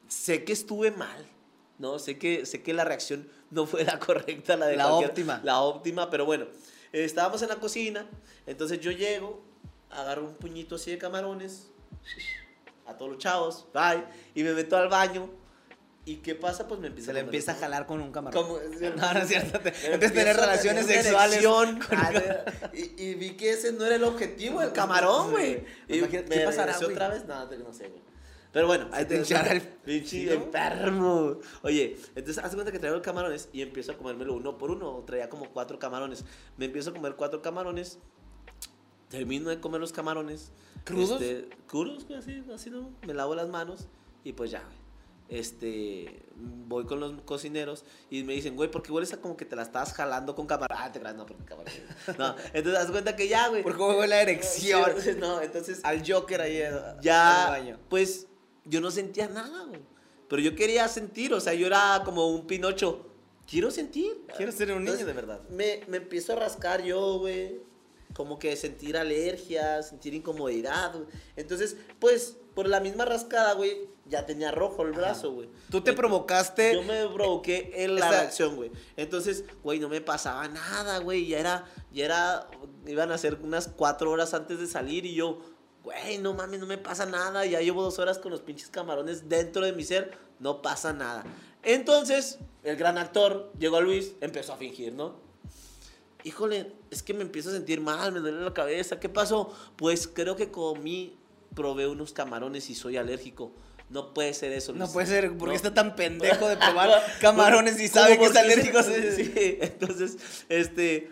[0.08, 1.24] Sé que estuve mal,
[1.80, 2.00] ¿no?
[2.00, 5.42] Sé que, sé que la reacción no fue la correcta, la de La óptima.
[5.44, 6.46] La óptima, pero bueno,
[6.94, 8.08] eh, estábamos en la cocina,
[8.48, 9.44] entonces yo llego,
[9.90, 11.72] agarro un puñito así de camarones,
[12.86, 14.04] a todos los chavos, bye,
[14.36, 15.30] y me meto al baño.
[16.08, 16.68] ¿Y qué pasa?
[16.68, 18.44] Pues me empieza Se le empieza a el- jalar con un camarón.
[18.44, 18.60] como,
[18.96, 19.60] No, no es cierto.
[19.60, 21.42] Te- Empiezo Empiezas a tener relaciones sexuales.
[22.14, 25.66] ver, y, y vi que ese no era el objetivo del camarón, güey.
[25.88, 28.04] Y Imagínate, me ¿qué pasará, otra vez, no, te- no sé, güey.
[28.56, 31.40] Pero bueno, ahí te hinchara el- Pinche enfermo.
[31.62, 35.04] Oye, entonces haz de cuenta que traigo camarones y empiezo a comérmelo uno por uno.
[35.06, 36.24] Traía como cuatro camarones.
[36.56, 38.00] Me empiezo a comer cuatro camarones.
[39.10, 40.54] Termino de comer los camarones.
[40.86, 41.22] ¿Crudos?
[41.22, 42.92] Este, crudos, así, así, ¿no?
[43.06, 43.88] Me lavo las manos
[44.24, 44.64] y pues ya.
[45.28, 49.58] Este, voy con los cocineros y me dicen, güey, porque hueles a como que te
[49.58, 50.78] la estabas jalando con camarón.
[50.80, 51.74] Ah, te creas, no, porque camarón.
[52.18, 53.64] No, entonces haz de cuenta que ya, güey.
[53.64, 54.86] Por cómo fue la erección.
[54.98, 57.80] Sí, No, entonces Al Joker ahí eh, al ya, baño.
[57.90, 58.28] pues
[58.66, 59.68] yo no sentía nada.
[60.28, 63.06] Pero yo quería sentir, o sea, yo era como un Pinocho.
[63.48, 64.26] Quiero sentir.
[64.36, 65.42] Quiero ser un niño de verdad.
[65.50, 67.60] Me, me empiezo a rascar yo, güey.
[68.14, 71.06] Como que sentir alergia, sentir incomodidad, güey.
[71.36, 75.50] Entonces, pues, por la misma rascada, güey, ya tenía rojo el brazo, güey.
[75.70, 76.74] Tú te provocaste.
[76.74, 78.72] Yo me provoqué en la reacción, güey.
[78.96, 81.28] Entonces, güey, no me pasaba nada, güey.
[81.28, 82.48] Ya era, ya era,
[82.88, 85.40] iban a ser unas cuatro horas antes de salir y yo,
[85.86, 87.46] güey, no mames, no me pasa nada.
[87.46, 91.24] Ya llevo dos horas con los pinches camarones dentro de mi ser, no pasa nada.
[91.64, 95.16] Entonces, el gran actor, llegó Luis, empezó a fingir, ¿no?
[96.24, 99.00] Híjole, es que me empiezo a sentir mal, me duele la cabeza.
[99.00, 99.54] ¿Qué pasó?
[99.76, 101.16] Pues creo que comí,
[101.54, 103.52] probé unos camarones y soy alérgico.
[103.92, 104.74] No puede ser eso.
[104.74, 104.92] No Luis.
[104.92, 105.56] puede ser, porque No.
[105.56, 106.90] está tan pendejo de probar
[107.22, 108.80] camarones y sabe que ¿Cómo es alérgico.
[109.16, 110.18] Sí, entonces,
[110.50, 111.12] este,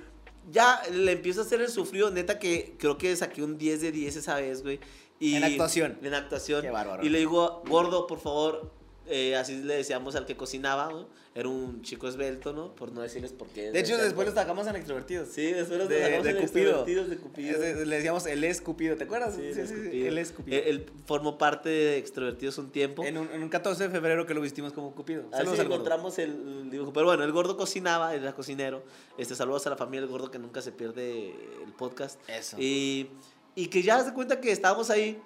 [0.52, 3.92] ya le empiezo a hacer el sufrido, neta que creo que saqué un 10 de
[3.92, 4.80] 10 esa vez, güey.
[5.20, 5.98] Y, En actuación.
[6.02, 6.62] En actuación.
[6.62, 7.06] Qué bárbaro.
[7.06, 8.72] Y le digo, gordo, por favor,
[9.08, 11.08] eh, así le decíamos al que cocinaba, ¿no?
[11.36, 12.76] Era un chico esbelto, ¿no?
[12.76, 13.72] Por no decirles por qué.
[13.72, 15.30] De hecho, después lo sacamos en extrovertidos.
[15.30, 16.66] Sí, después de, sacamos de en Cupido.
[16.70, 17.60] extrovertidos de Cupido.
[17.86, 19.36] Le decíamos el es Cupido, ¿te acuerdas?
[19.36, 20.08] Sí, es Cupido.
[20.08, 20.58] Él es Cupido.
[20.58, 23.04] Él, él formó parte de Extrovertidos un tiempo.
[23.04, 25.24] en, un, en un 14 de febrero que lo vestimos como Cupido.
[25.32, 26.94] Así Saludos encontramos el, el dibujo.
[26.94, 28.84] Pero bueno, el gordo cocinaba, era cocinero.
[29.18, 31.32] Este, saludos a la familia del gordo que nunca se pierde
[31.66, 32.20] el podcast.
[32.30, 32.58] Eso.
[32.60, 33.10] Y,
[33.56, 35.20] y que ya se cuenta que estábamos ahí.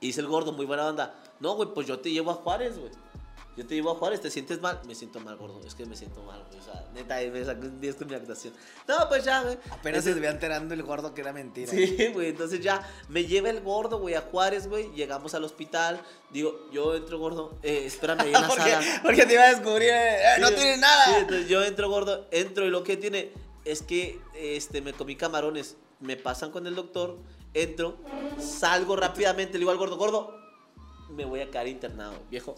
[0.00, 1.14] Y dice el gordo, muy buena onda.
[1.40, 2.90] No, güey, pues yo te llevo a Juárez, güey.
[3.56, 4.80] Yo te llevo a Juárez, ¿te sientes mal?
[4.86, 5.60] Me siento mal, gordo.
[5.66, 6.60] Es que me siento mal, güey.
[6.60, 8.54] O sea, neta, me sacó un 10 con mi actuación.
[8.86, 9.58] No, pues ya, güey.
[9.70, 11.68] Apenas se debía enterando el gordo que era mentira.
[11.72, 14.92] Sí, güey, entonces ya me lleva el gordo, güey, a Juárez, güey.
[14.92, 16.00] Llegamos al hospital.
[16.30, 17.58] Digo, yo entro gordo.
[17.64, 19.00] Eh, espérame ahí en la porque, sala.
[19.02, 21.18] porque te iba a descubrir, eh, no Sí, tiene Sí, nada.
[21.18, 23.32] entonces yo entro gordo, entro y lo que tiene
[23.64, 25.76] es que este, me comí camarones.
[25.98, 27.18] Me pasan con el doctor,
[27.54, 27.96] entro,
[28.38, 30.32] salgo rápidamente, le digo al gordo, gordo,
[31.08, 32.54] me voy a quedar internado, viejo.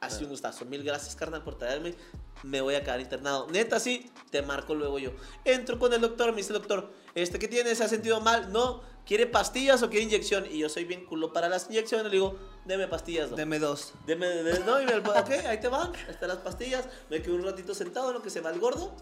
[0.00, 0.64] Así un gustazo.
[0.66, 1.94] Mil gracias, carnal, por traerme.
[2.42, 3.46] Me voy a quedar internado.
[3.50, 5.12] Neta, sí, te marco luego yo.
[5.46, 7.74] Entro con el doctor, me dice el doctor, este, ¿qué tiene?
[7.74, 8.52] ¿Se ha sentido mal?
[8.52, 8.82] No.
[9.06, 10.44] ¿Quiere pastillas o quiere inyección?
[10.50, 12.06] Y yo soy bien culo para las inyecciones.
[12.06, 13.38] Le digo, deme pastillas, doc".
[13.38, 13.92] Deme dos.
[14.06, 16.86] Deme, de- no, y me, ok, ahí te van, están las pastillas.
[17.08, 18.94] Me quedo un ratito sentado en lo que se va el gordo.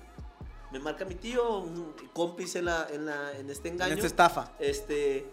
[0.70, 3.94] Me marca mi tío, un cómplice en, la, en, la, en este En engaño.
[3.94, 4.52] esta estafa.
[4.58, 5.26] Este.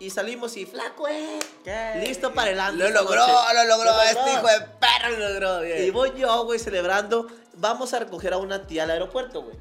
[0.00, 1.38] Y salimos y flaco, eh.
[2.00, 3.92] Listo para el antro Lo logró, lo logró.
[3.92, 5.60] Lo Este hijo de perro lo logró.
[5.60, 5.84] bien.
[5.84, 7.26] Y voy yo, güey, celebrando.
[7.58, 9.56] Vamos a recoger a una tía al aeropuerto, güey.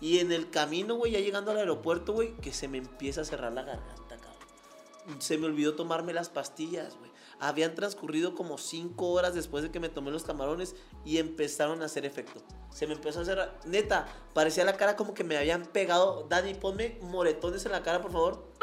[0.00, 3.24] Y en el camino, güey, ya llegando al aeropuerto, güey, que se me empieza a
[3.24, 5.20] cerrar la garganta, cabrón.
[5.22, 7.14] Se me olvidó tomarme las pastillas, güey.
[7.38, 11.86] Habían transcurrido como cinco horas después de que me tomé los camarones y empezaron a
[11.86, 12.40] hacer efecto.
[12.70, 13.58] Se me empezó a cerrar.
[13.64, 16.26] Neta, parecía la cara como que me habían pegado.
[16.28, 18.53] Dani, ponme moretones en la cara, por favor.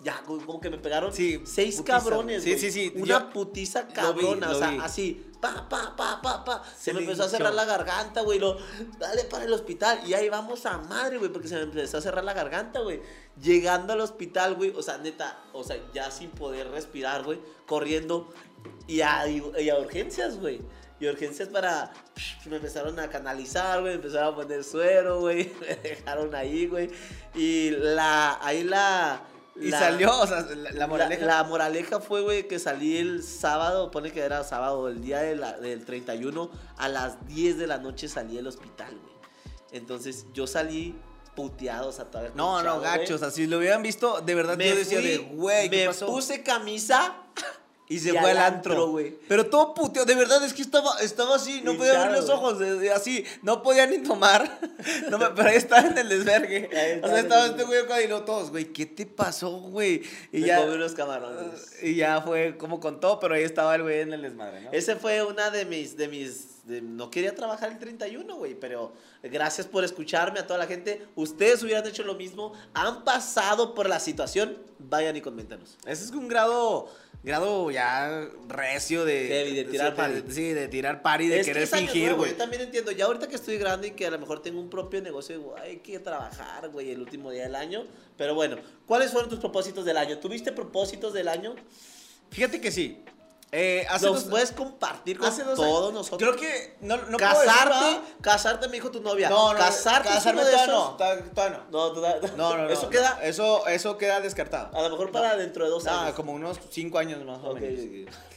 [0.00, 3.82] Ya, como que me pegaron Sí, seis putiza, cabrones, sí, sí, sí, Una yo putiza
[3.82, 6.62] vi, cabrona, o sea, así, pa, pa, pa, pa, pa.
[6.64, 8.38] Se Se me empezó a cerrar la garganta, güey.
[8.38, 8.56] Lo,
[8.98, 10.00] dale para el hospital.
[10.06, 13.00] Y ahí vamos a madre, güey, porque se me empezó a cerrar la garganta, güey.
[13.42, 18.32] Llegando al hospital, güey, o sea, neta, o sea, ya sin poder respirar, güey, corriendo
[18.86, 20.60] y a, y a urgencias, güey.
[21.00, 21.92] Y urgencias para.
[22.46, 23.92] Me empezaron a canalizar, güey.
[23.92, 25.52] Me empezaron a poner suero, güey.
[25.60, 26.90] Me dejaron ahí, güey.
[27.34, 28.38] Y la.
[28.42, 29.22] Ahí la.
[29.60, 31.24] Y la- salió, o sea, la, la moraleja.
[31.26, 35.36] la, moraleja fue, güey, que salí el sábado, pone que era sábado, el día de
[35.60, 39.14] del 31, a las 10 de la noche salí del hospital, güey.
[39.72, 40.94] Entonces yo salí
[41.36, 43.22] puteado, o sea, todavía no, no, gachos.
[43.22, 46.06] Así lo hubieran visto, de verdad Me yo decía fui, de, güey, ¿qué me pasó?
[46.06, 47.16] puse camisa
[47.88, 49.16] y se y fue al antro, güey.
[49.28, 52.58] Pero todo puteo, de verdad es que estaba, estaba así, no podía abrir los ojos,
[52.94, 54.58] así, no podía ni tomar.
[55.10, 56.68] No me- pero ahí estaba en el desvergue.
[57.02, 60.02] O estaba sea, estaba este güey acá y no todos, güey, ¿qué te pasó, güey?
[60.32, 61.82] Y me ya, unos camarones.
[61.82, 64.72] y ya fue como contó, pero ahí estaba el güey en el desmadre, ¿no?
[64.72, 68.92] Ese fue una de mis, de mis, de- no quería trabajar el 31, güey, pero
[69.22, 71.02] gracias por escucharme a toda la gente.
[71.16, 75.76] Ustedes hubieran hecho lo mismo, han pasado por la situación, vayan y coméntanos.
[75.86, 76.88] Ese es un grado,
[77.24, 79.28] grado ya recio de...
[79.54, 80.24] De tirar sí, pari.
[80.28, 82.30] Sí, de tirar pari, de Es querer fingir, güey.
[82.32, 84.70] Yo también entiendo, ya ahorita que estoy grande y que a lo mejor tengo un
[84.70, 87.84] propio negocio, digo, "Ay, hay que trabajar, güey, el último día del año.
[88.16, 90.18] Pero bueno, ¿cuáles fueron tus propósitos del año?
[90.18, 91.54] ¿Tuviste propósitos del año?
[92.30, 93.02] Fíjate que sí.
[93.50, 96.18] Eh, hace ¿Los dos, puedes compartir con todos nosotros?
[96.18, 98.02] Creo que no, no puedo casarte, decir, ¿verdad?
[98.20, 99.30] casarte me dijo tu novia.
[99.30, 102.56] No, no, casarte casarme todavía no, todavía no.
[102.58, 102.68] No.
[102.68, 104.76] Eso queda Eso, eso queda descartado.
[104.76, 106.14] a lo mejor para dentro de dos Ah, años.
[106.14, 107.80] como unos cinco años más o menos.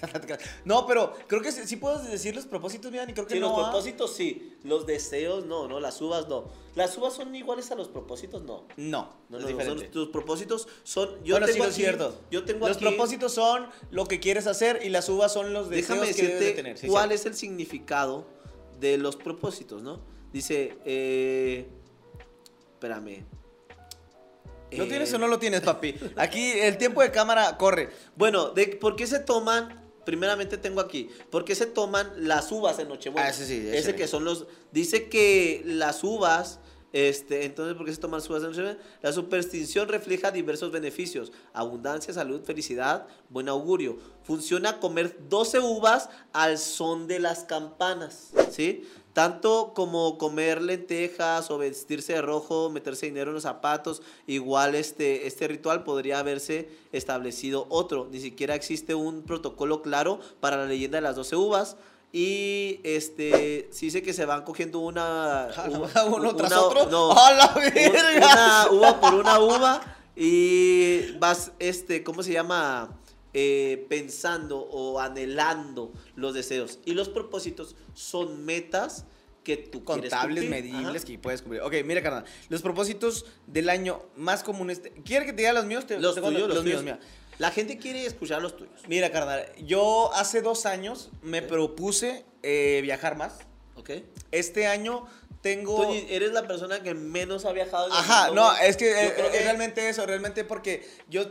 [0.65, 3.39] No, pero creo que sí, sí puedes decir los propósitos, mira, y creo que Sí,
[3.39, 3.49] no.
[3.49, 3.63] los ¿ah?
[3.71, 6.45] propósitos sí, los deseos no, no, las uvas no.
[6.73, 8.41] ¿Las uvas son iguales a los propósitos?
[8.43, 8.63] No.
[8.77, 9.83] No, No, es diferente.
[9.83, 11.21] son- tus propósitos son.
[11.23, 12.15] Yo bueno, sí, tengo es aquí- cierto.
[12.31, 15.69] Yo tengo los aquí- propósitos son lo que quieres hacer y las uvas son los
[15.69, 16.77] deseos Déjame que debes de decirte tener.
[16.77, 17.15] Sí, cuál sí.
[17.15, 18.25] es el significado
[18.79, 20.01] de los propósitos, ¿no?
[20.33, 21.67] Dice, eh,
[22.73, 23.25] espérame.
[24.71, 25.95] ¿Lo Eh, tienes o no lo tienes, papi?
[26.15, 27.89] Aquí el tiempo de cámara corre.
[28.15, 29.79] Bueno, de, ¿por qué se toman?
[30.05, 33.27] Primeramente tengo aquí, ¿por qué se toman las uvas en Nochebuena?
[33.27, 36.59] Ah, ese sí, ese que son los, dice que las uvas,
[36.93, 38.43] este, entonces, ¿por qué se toman uvas?
[39.01, 43.97] La superstición refleja diversos beneficios, abundancia, salud, felicidad, buen augurio.
[44.23, 48.83] Funciona comer 12 uvas al son de las campanas, ¿sí?
[49.13, 55.27] Tanto como comer lentejas o vestirse de rojo, meterse dinero en los zapatos, igual este,
[55.27, 58.07] este ritual podría haberse establecido otro.
[58.11, 61.77] Ni siquiera existe un protocolo claro para la leyenda de las 12 uvas.
[62.13, 65.47] Y este, sí dice que se van cogiendo una...
[65.69, 66.89] uva- Uno tras una- otro.
[66.89, 68.67] No, ¡A la verga!
[68.69, 72.97] una uva por una uva y vas, este, ¿cómo se llama?
[73.33, 76.79] eh, pensando o anhelando los deseos.
[76.83, 79.05] Y los propósitos son metas
[79.45, 81.05] que tú Contables, medibles, Ajá.
[81.07, 81.61] que puedes cumplir.
[81.61, 82.25] Ok, mira, carnal.
[82.49, 84.81] Los propósitos del año más comunes.
[85.05, 85.87] ¿Quieres que te diga los míos?
[85.87, 86.97] Te- Los te tuyos, los, míos, tuyos.
[87.41, 88.81] La gente quiere escuchar los tuyos.
[88.87, 89.43] Mira, carnal.
[89.65, 93.39] Yo hace dos años me propuse eh, viajar más.
[93.75, 93.89] ¿Ok?
[94.31, 95.07] Este año
[95.41, 95.91] tengo.
[95.91, 97.87] Eres la persona que menos ha viajado.
[97.87, 100.87] en el Ajá, mundo, no, es que Yo eh, creo es realmente eso, realmente porque
[101.09, 101.23] yo,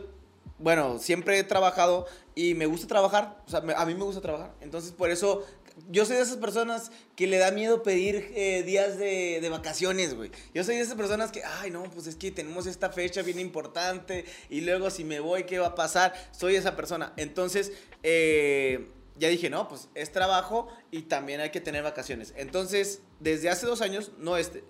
[0.59, 4.19] bueno, siempre he trabajado y me gusta trabajar, o sea, me- a mí me gusta
[4.19, 5.45] trabajar, entonces por eso
[5.89, 10.13] yo soy de esas personas que le da miedo pedir eh, días de, de vacaciones,
[10.15, 10.31] güey.
[10.53, 13.39] Yo soy de esas personas que, ay, no, pues es que tenemos esta fecha bien
[13.39, 16.13] importante y luego si me voy, ¿qué va a pasar?
[16.31, 17.13] Soy esa persona.
[17.17, 17.71] Entonces,
[18.03, 22.33] eh, ya dije, no, pues es trabajo y también hay que tener vacaciones.
[22.37, 24.63] Entonces, desde hace dos años, no este,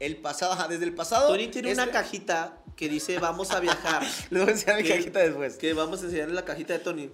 [0.00, 1.28] el pasado, desde el pasado.
[1.28, 4.02] Tony tiene una este- cajita que dice vamos a viajar.
[4.30, 5.56] Les voy a enseñar mi que- cajita después.
[5.56, 7.10] Que vamos a enseñarle la cajita de Tony.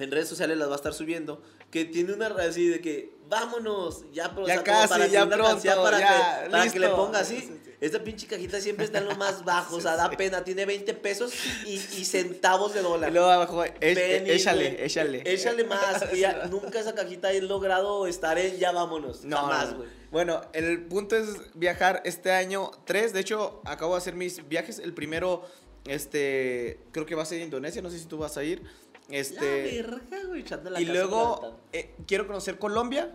[0.00, 1.42] En redes sociales las va a estar subiendo.
[1.70, 5.82] Que tiene una así de que vámonos, ya, pero, Ya casi, para ya pronto, canción
[5.82, 7.40] para, ya, que, para que le ponga así.
[7.40, 7.70] Sí, sí.
[7.80, 10.42] Esta pinche cajita siempre está en lo más bajo, o sea, da pena.
[10.42, 11.32] Tiene 20 pesos
[11.66, 13.10] y, y centavos de dólar.
[13.10, 15.22] Y luego abajo, e- Penny, échale, échale.
[15.24, 16.12] Échale más.
[16.12, 19.24] Y ya, nunca esa cajita he logrado estar en ya vámonos.
[19.24, 19.76] No, jamás, no.
[19.78, 19.88] güey.
[20.10, 23.12] Bueno, el punto es viajar este año tres.
[23.12, 24.78] De hecho, acabo de hacer mis viajes.
[24.78, 25.44] El primero,
[25.86, 27.82] este, creo que va a ser a Indonesia.
[27.82, 28.62] No sé si tú vas a ir.
[29.10, 33.14] Este, La verga, güey, la y luego eh, quiero conocer Colombia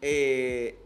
[0.00, 0.78] eh,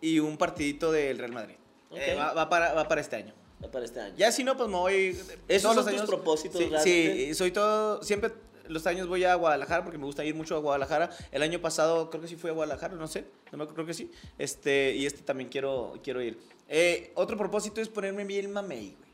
[0.00, 1.56] y un partidito del Real Madrid.
[1.92, 3.32] Eh, va, va para, va para este año.
[3.72, 4.14] Para este año.
[4.16, 5.18] Ya si no, pues me voy.
[5.48, 8.02] ¿Esos todos son los tus propósitos Sí, soy todo.
[8.02, 8.32] Siempre
[8.68, 11.10] los años voy a Guadalajara porque me gusta ir mucho a Guadalajara.
[11.30, 13.24] El año pasado creo que sí fui a Guadalajara, no sé.
[13.52, 14.10] No me creo que sí.
[14.38, 16.38] Este, y este también quiero, quiero ir.
[16.68, 19.10] Eh, otro propósito es ponerme bien mamey, güey.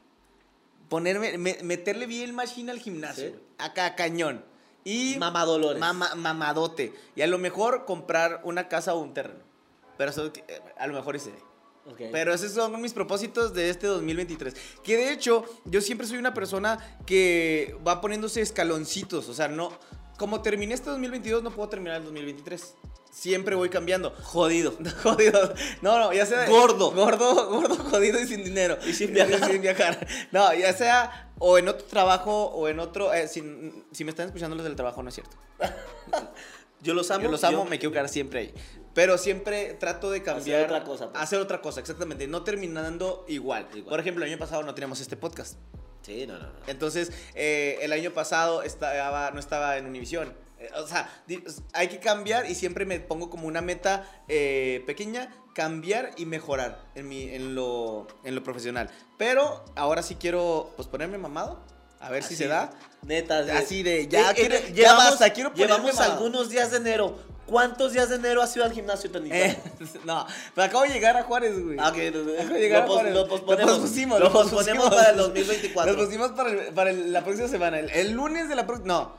[0.88, 3.28] Ponerme, me- meterle bien machine al gimnasio.
[3.30, 3.34] Sí.
[3.58, 4.44] Acá, cañón.
[4.84, 5.16] Y.
[5.18, 5.80] Mamá Dolores.
[5.80, 6.92] Mama- mamadote.
[7.14, 9.40] Y a lo mejor comprar una casa o un terreno.
[9.98, 11.30] Pero eso, eh, a lo mejor ese.
[11.90, 12.00] Ok.
[12.12, 14.54] Pero esos son mis propósitos de este 2023.
[14.82, 19.28] Que de hecho, yo siempre soy una persona que va poniéndose escaloncitos.
[19.28, 19.70] O sea, no.
[20.18, 22.74] Como terminé este 2022, no puedo terminar el 2023.
[23.12, 24.10] Siempre voy cambiando.
[24.22, 24.74] Jodido.
[25.02, 25.52] Jodido.
[25.82, 26.48] No, no, ya sea.
[26.48, 26.90] Gordo.
[26.92, 28.78] Gordo, gordo, jodido y sin dinero.
[28.86, 29.50] Y sin viajar.
[29.50, 30.06] sin viajar.
[30.32, 33.12] No, ya sea o en otro trabajo o en otro.
[33.12, 35.36] eh, sin- si me están escuchando los del trabajo, no es cierto.
[36.82, 37.24] Yo los amo.
[37.24, 38.54] Yo los amo, me quiero quedar siempre ahí.
[38.94, 40.64] Pero siempre trato de cambiar.
[40.64, 41.22] otra cosa, pues.
[41.22, 42.26] Hacer otra cosa, exactamente.
[42.26, 43.68] No terminando igual.
[43.74, 43.90] Igual.
[43.90, 45.56] Por ejemplo, el año pasado no teníamos este podcast.
[46.02, 46.52] Sí, no, no, no.
[46.66, 50.32] Entonces, eh, el año pasado estaba, no estaba en Univisión.
[50.62, 51.08] Eh, O sea,
[51.72, 56.80] hay que cambiar y siempre me pongo como una meta eh, pequeña, cambiar y mejorar
[56.94, 58.90] en, mi, en, lo, en lo profesional.
[59.18, 61.60] Pero ahora sí quiero pues, ponerme mamado,
[62.00, 62.70] a ver si Así, se da.
[63.02, 63.38] Neta.
[63.58, 66.12] Así de, ya Eh, quiero- eh, ya basta, quiero Llevamos mamado.
[66.14, 67.18] algunos días de enero.
[67.44, 69.34] ¿Cuántos días de enero has ido al gimnasio, Tonito?
[69.34, 69.58] Eh,
[70.04, 71.76] no, pero acabo de llegar a Juárez, güey.
[71.78, 73.14] Ah, ok, no, no, Acabo de llegar lo, a Juárez.
[73.14, 73.70] lo posponemos.
[73.72, 74.88] Lo pospusimos, Lo posponemos pospusimos.
[74.94, 75.92] para el 2024.
[75.92, 77.78] Lo pusimos para, el- para el- la próxima semana.
[77.80, 78.88] El, el lunes de la próxima.
[78.88, 79.16] No,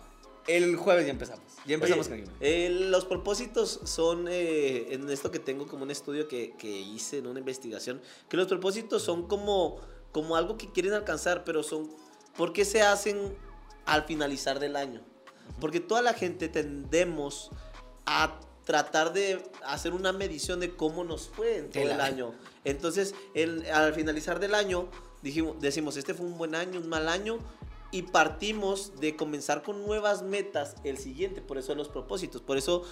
[0.47, 1.43] el jueves ya empezamos.
[1.65, 5.91] Ya empezamos Oye, con eh, los propósitos son, eh, en esto que tengo como un
[5.91, 9.79] estudio que, que hice en una investigación, que los propósitos son como,
[10.12, 11.89] como algo que quieren alcanzar, pero son,
[12.36, 13.36] ¿por qué se hacen
[13.86, 15.01] al finalizar del año?
[15.62, 17.49] Porque toda la gente tendemos
[18.06, 22.27] a tratar de hacer una medición de cómo nos fue en todo El el año.
[22.29, 22.36] año.
[22.65, 24.89] Entonces, el- al finalizar del año,
[25.21, 27.39] dijimos, decimos, este fue un buen año, un mal año,
[27.93, 32.84] y partimos de comenzar con nuevas metas el siguiente, por eso los propósitos, por eso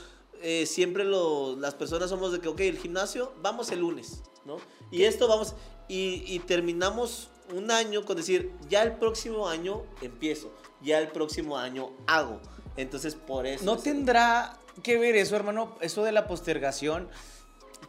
[0.41, 4.57] eh, siempre lo- las personas somos de que, ok, el gimnasio, vamos el lunes, ¿no?
[4.91, 5.55] Y esto vamos,
[5.89, 11.57] y, y terminamos un año con decir, ya el próximo año empiezo, ya el próximo
[11.57, 12.39] año hago.
[12.77, 13.65] Entonces, por eso...
[13.65, 15.75] ¿No es- tendrá que ver eso, hermano?
[15.81, 17.09] Eso de la postergación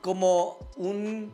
[0.01, 1.33] como un...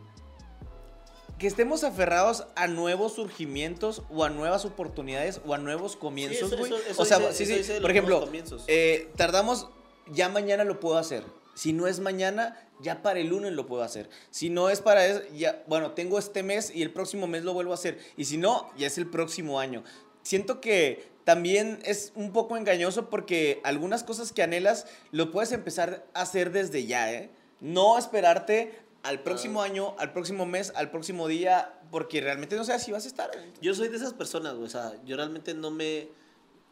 [1.38, 6.72] Que estemos aferrados a nuevos surgimientos o a nuevas oportunidades o a nuevos comienzos, güey.
[6.96, 7.72] o sea, dice- sí, sí.
[7.80, 8.28] Por ejemplo,
[8.66, 9.68] eh, tardamos,
[10.10, 11.22] ya mañana lo puedo hacer.
[11.54, 14.08] Si no es mañana, ya para el lunes lo puedo hacer.
[14.30, 17.52] Si no es para eso, ya, bueno, tengo este mes y el próximo mes lo
[17.52, 17.98] vuelvo a hacer.
[18.16, 19.82] Y si no, ya es el próximo año.
[20.22, 26.04] Siento que también es un poco engañoso porque algunas cosas que anhelas lo puedes empezar
[26.14, 27.30] a hacer desde ya, ¿eh?
[27.60, 28.72] No esperarte
[29.08, 33.04] al próximo año, al próximo mes, al próximo día, porque realmente no sabes si vas
[33.04, 33.30] a estar.
[33.60, 34.66] Yo soy de esas personas, güey.
[34.66, 36.08] O sea, yo realmente no me.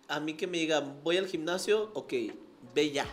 [0.09, 2.12] A mí que me digan, voy al gimnasio, ok,
[2.75, 3.07] ve ya.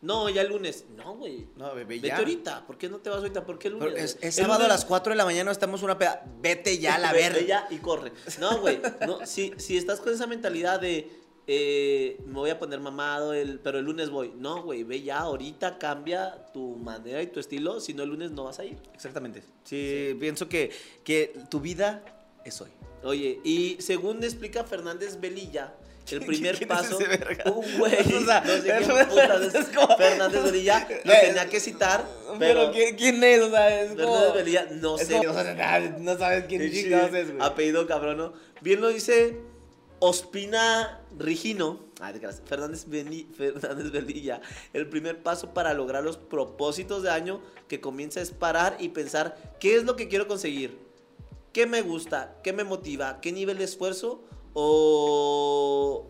[0.00, 0.84] No, ya el lunes.
[0.96, 1.48] No, güey.
[1.56, 2.18] No, bebé, Vete ya.
[2.18, 2.66] ahorita.
[2.66, 3.44] ¿Por qué no te vas ahorita?
[3.44, 3.92] ¿Por qué el lunes?
[3.92, 6.24] Pero Es, El sábado a las 4 de la mañana, estamos una peda.
[6.40, 7.38] Vete ya a la Ve- verga.
[7.40, 8.12] ve ya y corre.
[8.38, 8.80] No, güey.
[9.06, 11.10] No, si, si estás con esa mentalidad de
[11.50, 14.32] eh, me voy a poner mamado, el, pero el lunes voy.
[14.36, 18.30] No, güey, ve ya, ahorita cambia tu manera y tu estilo, si no el lunes
[18.32, 18.76] no vas a ir.
[18.94, 19.42] Exactamente.
[19.64, 20.70] Sí, pienso que,
[21.04, 22.04] que tu vida
[22.44, 22.68] es hoy.
[23.02, 25.72] Oye, y según explica Fernández Velilla,
[26.10, 27.44] el primer ¿Quién es paso, verga?
[27.50, 31.18] un güey, O sea, no sé quién es- es, es como- Fernández Velilla, lo Eh,
[31.22, 32.04] tenía que citar,
[32.38, 33.40] Pero, pero, ¿quién, es?
[33.42, 34.02] O sea, es como...
[34.14, 35.14] Fernández Velilla, no es sé.
[35.16, 37.42] como- no sabes quién Sí, chingados es, güey.
[37.46, 38.32] Apellido cabrón, ¿no?
[38.60, 39.36] Bien lo dice
[40.00, 41.80] Ospina Rigino.
[42.44, 44.40] Fernández, Beni- Fernández Velilla.
[44.72, 49.56] El primer paso para lograr los propósitos de año que comienza es parar y pensar
[49.58, 50.78] qué es lo que quiero conseguir.
[51.52, 52.36] ¿Qué me gusta?
[52.44, 53.20] ¿Qué me motiva?
[53.20, 54.22] ¿Qué nivel de esfuerzo
[54.54, 56.06] o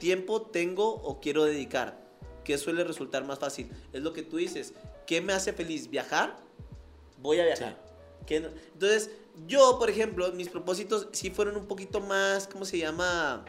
[0.00, 1.98] tiempo tengo o quiero dedicar?
[2.44, 3.70] ¿Qué suele resultar más fácil?
[3.92, 4.74] Es lo que tú dices.
[5.06, 5.88] ¿Qué me hace feliz?
[5.88, 6.36] ¿Viajar?
[7.18, 7.87] Voy a viajar.
[8.36, 9.10] Entonces,
[9.46, 13.44] yo, por ejemplo, mis propósitos sí fueron un poquito más, ¿cómo se llama?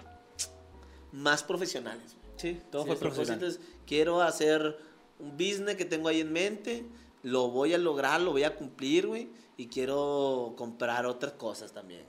[1.11, 2.15] Más profesionales.
[2.37, 3.39] Sí, todo Sí, fue mis profesional.
[3.39, 4.77] propósitos es, quiero hacer
[5.19, 6.85] un business que tengo ahí en mente,
[7.23, 12.05] lo voy a lograr, lo voy a cumplir, güey, y quiero comprar otras cosas también.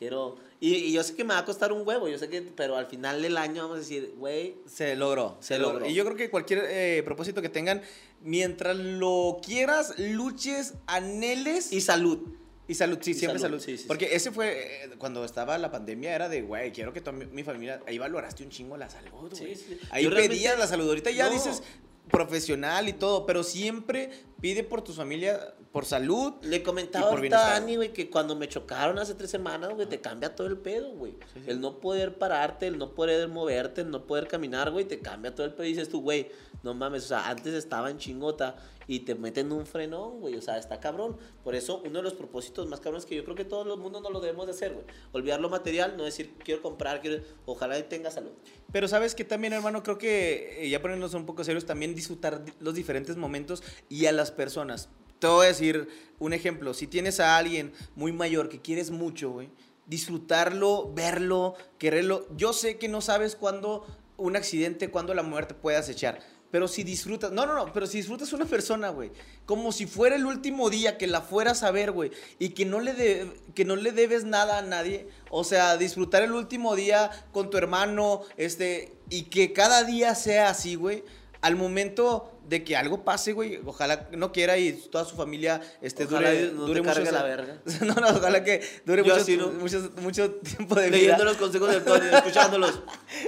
[0.00, 2.40] Quiero, y, y yo sé que me va a costar un huevo, yo sé que,
[2.40, 5.74] pero al final del año vamos a decir, güey, Se logró, se, Se logró.
[5.74, 5.90] logró.
[5.90, 7.82] Y yo creo que cualquier eh, propósito que tengan,
[8.22, 12.18] mientras lo quieras, luches, anheles y salud.
[12.66, 13.76] Y salud, sí, Y siempre salud, salud.
[13.76, 17.00] sí, sí, Porque ese fue, eh, cuando estaba la pandemia, era de, güey, quiero que
[17.02, 19.54] toda mi, mi familia, ahí valoraste un chingo la salud, güey.
[19.54, 19.78] sí.
[19.90, 20.88] Ahí pedías la salud.
[20.88, 21.32] Ahorita ya No.
[21.34, 21.62] dices
[22.10, 26.34] profesional y todo, pero siempre pide por tu familia, por salud.
[26.42, 27.60] Le comentaba Y por ahorita a bienestar.
[27.60, 30.92] Dani, güey, que cuando me chocaron hace tres semanas, güey, te cambia todo el pedo,
[30.92, 31.14] güey.
[31.46, 35.34] El no poder pararte, el no poder moverte, el no poder caminar, güey, te cambia
[35.34, 35.66] todo el pedo.
[35.66, 36.30] Y dices tú, güey,
[36.62, 38.56] no mames, o sea, antes estaba en chingota
[38.92, 41.16] y te meten un frenón, güey, o sea, está cabrón.
[41.44, 44.00] Por eso, uno de los propósitos más cabrones que yo creo que todo el mundo
[44.00, 44.84] no lo debemos de hacer, güey.
[45.12, 47.22] Olvidar lo material, no decir, quiero comprar, quiero...
[47.46, 48.32] Ojalá y tenga salud.
[48.72, 52.44] Pero sabes que también, hermano, creo que, eh, ya poniéndonos un poco serios, también disfrutar
[52.44, 54.88] di- los diferentes momentos y a las personas.
[55.20, 55.86] Te voy a decir
[56.18, 56.74] un ejemplo.
[56.74, 59.50] Si tienes a alguien muy mayor que quieres mucho, güey,
[59.86, 62.26] disfrutarlo, verlo, quererlo.
[62.36, 66.20] Yo sé que no sabes cuándo un accidente, cuándo la muerte puede acechar.
[66.50, 69.12] Pero si disfrutas, no, no, no, pero si disfrutas una persona, güey,
[69.46, 72.80] como si fuera el último día que la fueras a ver, güey, y que no,
[72.80, 77.50] le que no le debes nada a nadie, o sea, disfrutar el último día con
[77.50, 81.04] tu hermano, este, y que cada día sea así, güey,
[81.40, 86.04] al momento de que algo pase, güey, ojalá no quiera y toda su familia este,
[86.04, 87.58] Ojalá dure, no te dure muchos- la verga.
[87.80, 89.48] no, no, ojalá que dure mucho, así, ¿no?
[89.52, 90.96] mucho, mucho tiempo de vida.
[90.98, 92.82] Leyendo los consejos del Tony, escuchándolos.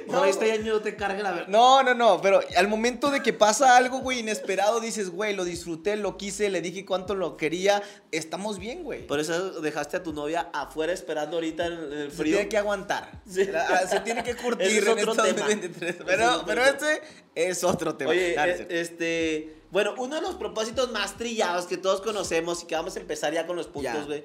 [0.09, 1.47] Ojalá este año no te cargue la verga.
[1.49, 5.45] No, no, no, pero al momento de que pasa algo, güey, inesperado, dices, güey, lo
[5.45, 7.81] disfruté, lo quise, le dije cuánto lo quería,
[8.11, 9.07] estamos bien, güey.
[9.07, 12.35] Por eso dejaste a tu novia afuera esperando ahorita en el Se frío.
[12.37, 13.23] tiene que aguantar.
[13.25, 13.49] Sí.
[13.89, 15.47] Se tiene que curtir es en otro este tema.
[15.47, 15.91] 2023.
[15.91, 16.75] Ese es Pero, otro pero tema.
[16.77, 17.03] este
[17.35, 18.11] es otro tema.
[18.11, 18.67] Oye, eh, Sergio.
[19.13, 19.63] Este.
[19.71, 23.33] Bueno, uno de los propósitos más trillados que todos conocemos y que vamos a empezar
[23.33, 24.25] ya con los puntos, güey.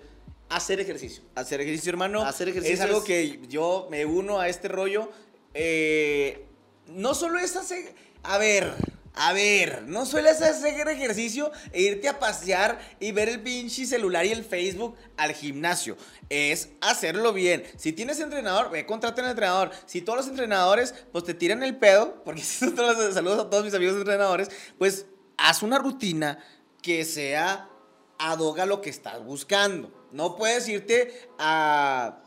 [0.50, 1.24] Hacer ejercicio.
[1.36, 2.22] Hacer ejercicio, hermano.
[2.24, 5.10] Hacer ejercicio Es algo es- que yo me uno a este rollo.
[5.54, 6.46] Eh,
[6.88, 7.94] no solo es hacer.
[8.24, 8.74] A ver.
[9.20, 14.26] A ver, no sueles hacer ejercicio e irte a pasear y ver el pinche celular
[14.26, 15.98] y el Facebook al gimnasio.
[16.30, 17.64] Es hacerlo bien.
[17.78, 19.72] Si tienes entrenador, ve, contrata un entrenador.
[19.88, 23.96] Si todos los entrenadores, pues te tiran el pedo, porque saludos a todos mis amigos
[23.96, 26.38] entrenadores, pues haz una rutina
[26.84, 27.70] que sea
[28.20, 29.92] adoga lo que estás buscando.
[30.12, 32.22] No puedes irte a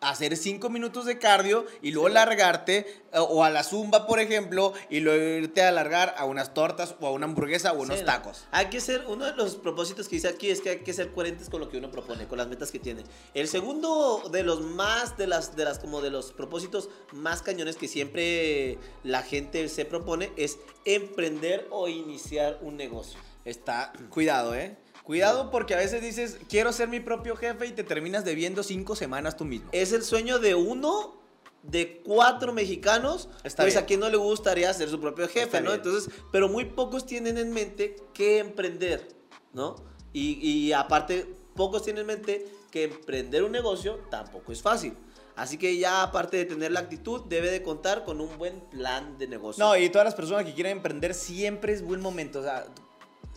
[0.00, 2.78] hacer cinco minutos de cardio y luego largarte
[3.12, 6.94] eh, o a la zumba, por ejemplo, y luego irte a alargar a unas tortas
[7.00, 8.06] o a una hamburguesa o unos Sí, ¿no?
[8.06, 8.44] tacos.
[8.50, 11.12] Hay que ser, uno de los propósitos que dice aquí es que hay que ser
[11.12, 13.04] coherentes con lo que uno propone, con las metas que tiene.
[13.34, 17.76] El segundo de los más, de las, de las, como de los propósitos más cañones
[17.76, 23.18] que siempre la gente se propone es emprender o iniciar un negocio.
[23.44, 24.76] Está, cuidado, ¿eh?
[25.06, 28.96] Cuidado porque a veces dices, quiero ser mi propio jefe y te terminas debiendo cinco
[28.96, 29.68] semanas tú mismo.
[29.70, 31.14] Es el sueño de uno
[31.62, 33.84] de cuatro mexicanos, Está pues bien.
[33.84, 35.70] a quien no le gustaría ser su propio jefe, Está ¿no?
[35.70, 35.80] bien.
[35.84, 39.06] Entonces, pero muy pocos tienen en mente que emprender,
[39.52, 39.76] ¿no?
[40.12, 44.94] Y, y aparte, pocos tienen en mente que emprender un negocio tampoco es fácil.
[45.36, 49.18] Así que ya aparte de tener la actitud, debe de contar con un buen plan
[49.18, 49.64] de negocio.
[49.64, 52.40] No, y todas las personas que quieren emprender siempre es buen momento.
[52.40, 52.66] O sea,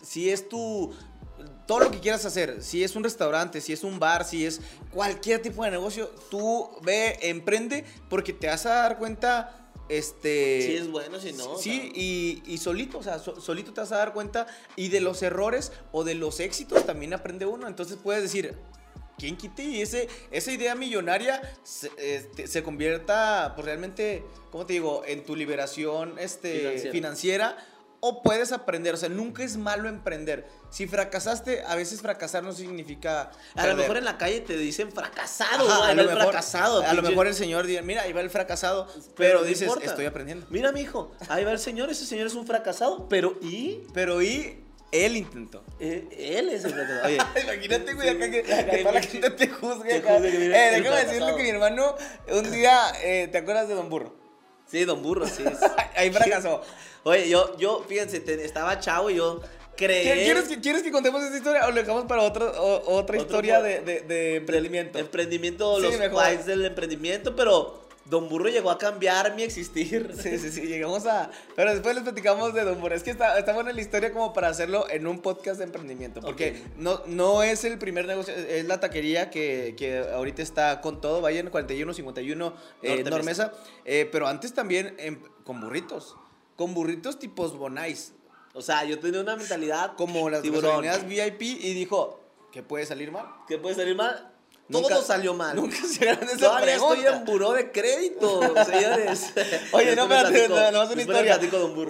[0.02, 0.92] si es tu.
[1.70, 4.60] Todo lo que quieras hacer, si es un restaurante, si es un bar, si es
[4.92, 9.56] cualquier tipo de negocio, tú ve, emprende, porque te vas a dar cuenta.
[9.88, 10.62] Este.
[10.66, 11.56] si es bueno, si no.
[11.58, 15.00] Sí, y, y solito, o sea, so- solito te vas a dar cuenta y de
[15.00, 17.68] los errores o de los éxitos también aprende uno.
[17.68, 18.56] Entonces puedes decir,
[19.16, 24.72] ¿quién quite y ese, esa idea millonaria se, este, se convierta, pues realmente, ¿cómo te
[24.72, 26.92] digo?, en tu liberación este, Financiera.
[26.92, 27.66] financiera.
[28.02, 30.48] O puedes aprender, o sea, nunca es malo emprender.
[30.70, 33.30] Si fracasaste, a veces fracasar no significa.
[33.54, 36.80] A lo mejor en la calle te dicen fracasado, a, lo mejor, fracasado.
[36.80, 37.10] a lo pinche.
[37.10, 39.86] mejor el señor dice, mira, ahí va el fracasado, Pero dices, importa.
[39.86, 40.46] estoy aprendiendo.
[40.48, 43.86] Mira, mi hijo, ahí va el señor, ese señor es un fracasado, pero ¿y?
[43.92, 45.62] Pero y él intentó.
[45.78, 47.06] Eh, él es el fracasado.
[47.06, 50.00] Oye, Imagínate, güey, acá que, Acá que la gente te juzgue.
[50.00, 51.94] te juzgue mira, eh, déjame decirle que mi hermano
[52.32, 54.19] un día, eh, ¿te acuerdas de Don Burro?
[54.70, 55.44] Sí, don Burro, sí.
[55.96, 56.62] Ahí fracasó.
[57.04, 59.40] Oye, yo, yo, fíjense, te- estaba chavo y yo
[59.76, 60.04] creí.
[60.04, 63.16] ¿Qué- ¿Quieres que, ¿Quieres que contemos esta historia o lo dejamos para otra, o- otra
[63.16, 64.98] Otro historia de, de, de emprendimiento?
[64.98, 66.44] Emprendimiento, Sí, los mejor.
[66.44, 70.14] del emprendimiento, pero Don Burro llegó a cambiar mi existir.
[70.20, 71.30] Sí, sí, sí, llegamos a...
[71.56, 72.94] Pero después les platicamos de Don Burro.
[72.94, 76.20] Es que está, está buena la historia como para hacerlo en un podcast de emprendimiento.
[76.20, 81.00] Porque no, no es el primer negocio, es la taquería que, que ahorita está con
[81.00, 81.20] todo.
[81.20, 83.52] Vayan 41, 51 eh, Norte Normesa.
[83.84, 84.96] Eh, pero antes también
[85.44, 86.16] con burritos.
[86.56, 88.12] Con burritos tipos Bonais.
[88.52, 90.84] O sea, yo tenía una mentalidad Como las Tiburón.
[91.06, 93.26] VIP y dijo, ¿qué puede salir mal?
[93.46, 94.32] que puede salir mal.
[94.70, 95.56] Nunca- Todo salió mal.
[95.56, 97.16] Nunca se esa Todavía estoy pregunta.
[97.18, 99.32] en buró de crédito, señores.
[99.72, 101.40] Oye, no, espérate, no, no, es una historia.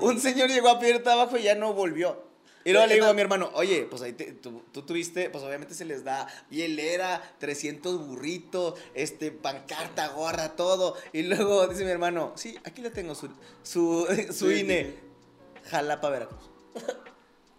[0.01, 2.29] Un señor llegó a pedir trabajo y ya no volvió.
[2.63, 5.43] Y luego le digo a mi hermano, oye, pues ahí te- tú, tú tuviste, pues
[5.43, 10.95] obviamente se les da hielera, 300 burritos, este, pancarta, gorra, todo.
[11.15, 13.31] Y luego dice mi hermano, sí, aquí le tengo su,
[13.63, 14.95] su, su Sí, INE.
[15.71, 16.51] Jalapa, Veracruz.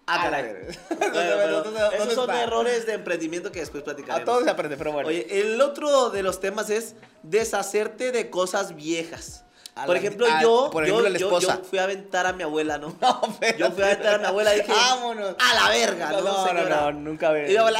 [0.07, 0.43] Ah, la caray.
[0.43, 0.73] verga.
[0.89, 4.21] Pero entonces, ¿dónde esos son errores de emprendimiento que después platicaremos.
[4.21, 5.07] A todos se aprende, pero bueno.
[5.09, 9.43] Oye, el otro de los temas es deshacerte de cosas viejas.
[9.73, 11.57] Por la- ejemplo, a- yo, por yo, ejemplo, la yo- esposa.
[11.59, 12.93] yo fui a aventar a mi abuela, ¿no?
[13.01, 13.21] no.
[13.57, 15.35] Yo fui a aventar a mi abuela y dije, vámonos.
[15.39, 16.21] a la verga, ¿no?
[16.21, 17.45] No, no, no, nunca ve.
[17.47, 17.79] Y mi abuela,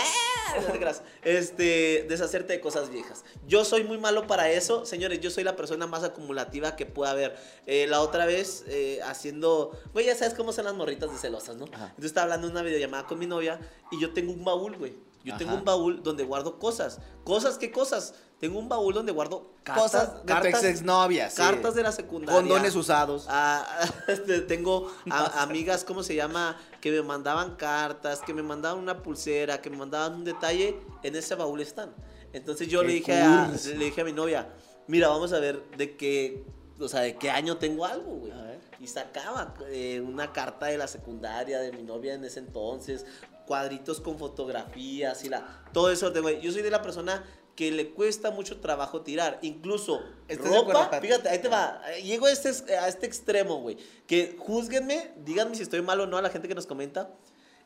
[1.24, 3.24] Este, deshacerte de cosas viejas.
[3.48, 4.86] Yo soy muy malo para eso.
[4.86, 7.38] Señores, yo soy la persona más acumulativa que pueda haber.
[7.68, 9.72] Eh, la otra vez, eh, haciendo.
[9.94, 11.66] Güey, ya sabes cómo son las morritas de celosas, ¿no?
[11.66, 11.86] Ajá.
[11.86, 13.60] Entonces estaba hablando en una videollamada con mi novia
[13.92, 14.96] y yo tengo un baúl, güey.
[15.24, 17.00] Yo tengo un baúl donde guardo cosas.
[17.24, 18.16] ¿Cosas qué cosas?
[18.40, 21.38] Tengo un baúl donde guardo cartas, Cosas de cartas, ex exnovia, sí.
[21.38, 22.42] cartas de la secundaria.
[22.42, 23.28] Condones usados.
[23.30, 26.60] Ah, este, tengo a- amigas, ¿cómo se llama?
[26.82, 30.78] Que me mandaban cartas, que me mandaban una pulsera, que me mandaban un detalle.
[31.04, 31.94] En ese baúl están.
[32.34, 34.50] Entonces yo le dije, a, le dije a mi novia,
[34.88, 36.44] mira, vamos a ver de qué,
[36.80, 38.32] o sea, de qué año tengo algo, güey.
[38.80, 43.06] Y sacaba eh, una carta de la secundaria de mi novia en ese entonces,
[43.46, 46.12] cuadritos con fotografías y la, todo eso.
[46.12, 46.30] tengo.
[46.30, 47.24] Yo soy de la persona
[47.62, 49.38] que le cuesta mucho trabajo tirar.
[49.44, 51.02] Incluso ¿Estás de acuerdo, ropa, Pat?
[51.04, 51.80] fíjate, ahí te va.
[51.96, 53.78] Eh, Llego a este, a este extremo, güey.
[54.08, 57.12] Que juzguenme, díganme si estoy mal o no a la gente que nos comenta.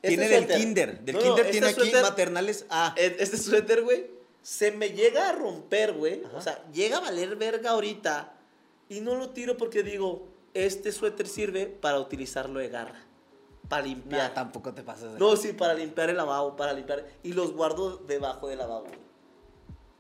[0.02, 1.00] Este Tiene del suéter- kinder.
[1.00, 2.94] Del No, kinder este tiene aquí suéter- maternales A.
[2.98, 4.08] eh, Este suéter, güey,
[4.42, 6.24] se me llega a romper, güey.
[6.34, 8.34] O sea, llega a valer verga ahorita.
[8.90, 13.02] Y no lo tiro porque digo, este suéter sirve para utilizarlo de garra.
[13.70, 14.28] Para limpiar.
[14.28, 15.14] Nah, tampoco te pasas.
[15.14, 17.06] de- No, sí, para limpiar el lavabo, para limpiar.
[17.24, 18.88] Y los guardo debajo del lavabo.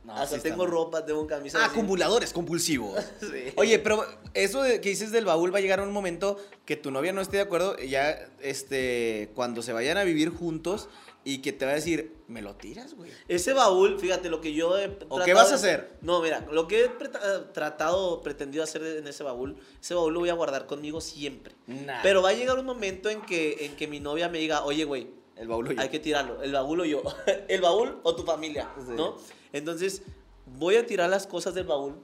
[0.06, 1.60] No, Hasta sí tengo ropa, tengo camisas.
[1.62, 1.74] Ah, así.
[1.74, 3.04] acumuladores compulsivos.
[3.20, 3.52] Sí.
[3.56, 6.92] Oye, pero eso de que dices del baúl va a llegar un momento que tu
[6.92, 10.88] novia no esté de acuerdo, ya este cuando se vayan a vivir juntos
[11.24, 14.54] y que te va a decir, "Me lo tiras, güey." Ese baúl, fíjate, lo que
[14.54, 15.98] yo he ¿O qué vas a de- hacer?
[16.02, 20.14] No, mira, lo que he preta- eh, tratado, pretendido hacer en ese baúl, ese baúl
[20.14, 21.56] lo voy a guardar conmigo siempre.
[21.66, 22.02] Nah.
[22.04, 24.84] Pero va a llegar un momento en que, en que mi novia me diga, oye,
[24.84, 25.82] güey, el baúl oye.
[25.82, 26.42] hay que tirarlo.
[26.42, 27.04] El baúl o yo.
[27.48, 28.94] el baúl o tu familia, Sí.
[28.96, 29.18] ¿no?
[29.54, 30.02] Entonces,
[30.46, 31.96] voy a tirar las cosas del baúl,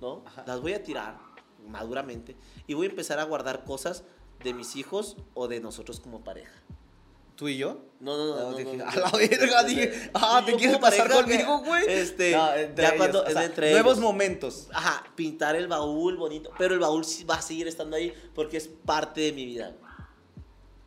[0.00, 0.22] ¿no?
[0.26, 0.44] Ajá.
[0.46, 1.18] Las voy a tirar
[1.68, 4.04] maduramente y voy a empezar a guardar cosas
[4.44, 6.52] de mis hijos o de nosotros como pareja.
[7.34, 7.82] ¿Tú y yo?
[8.00, 8.36] No, no, no.
[8.36, 11.58] No, no, dije, no, no, a la verga, dije, ah, ¿te yo quieres pasar conmigo,
[11.58, 11.84] güey?
[11.86, 14.02] Este, ya ellos, cuando, o sea, entre nuevos ellos.
[14.02, 14.68] momentos.
[14.72, 16.50] Ajá, pintar el baúl bonito.
[16.56, 19.74] Pero el baúl va a seguir estando ahí porque es parte de mi vida.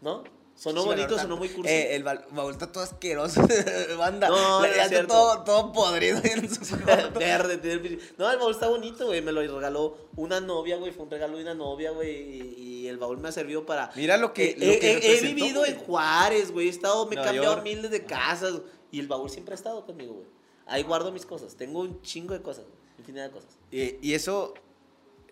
[0.01, 0.23] ¿No?
[0.59, 1.71] Sonó Sí, bonito, sonó muy cursi.
[1.71, 3.41] Eh, el ba- baúl está todo asqueroso,
[3.97, 4.27] banda.
[4.27, 7.17] No, La- no todo, todo podrido en su cuarto.
[7.17, 9.21] Verde, No, el baúl está bonito, güey.
[9.21, 10.91] Me lo regaló una novia, güey.
[10.91, 12.51] Fue un regalo de una novia, güey.
[12.59, 13.89] Y, el baúl me ha servido para.
[13.95, 16.67] Mira lo que, Eh, lo eh, que eh, he vivido en Juárez, güey.
[16.67, 18.55] He estado, me he cambiado miles de casas.
[18.91, 20.27] Y el baúl siempre ha estado conmigo, güey.
[20.65, 21.55] Ahí guardo mis cosas.
[21.55, 22.65] Tengo un chingo de cosas.
[22.97, 23.57] Infinidad de cosas.
[23.71, 24.53] Y eso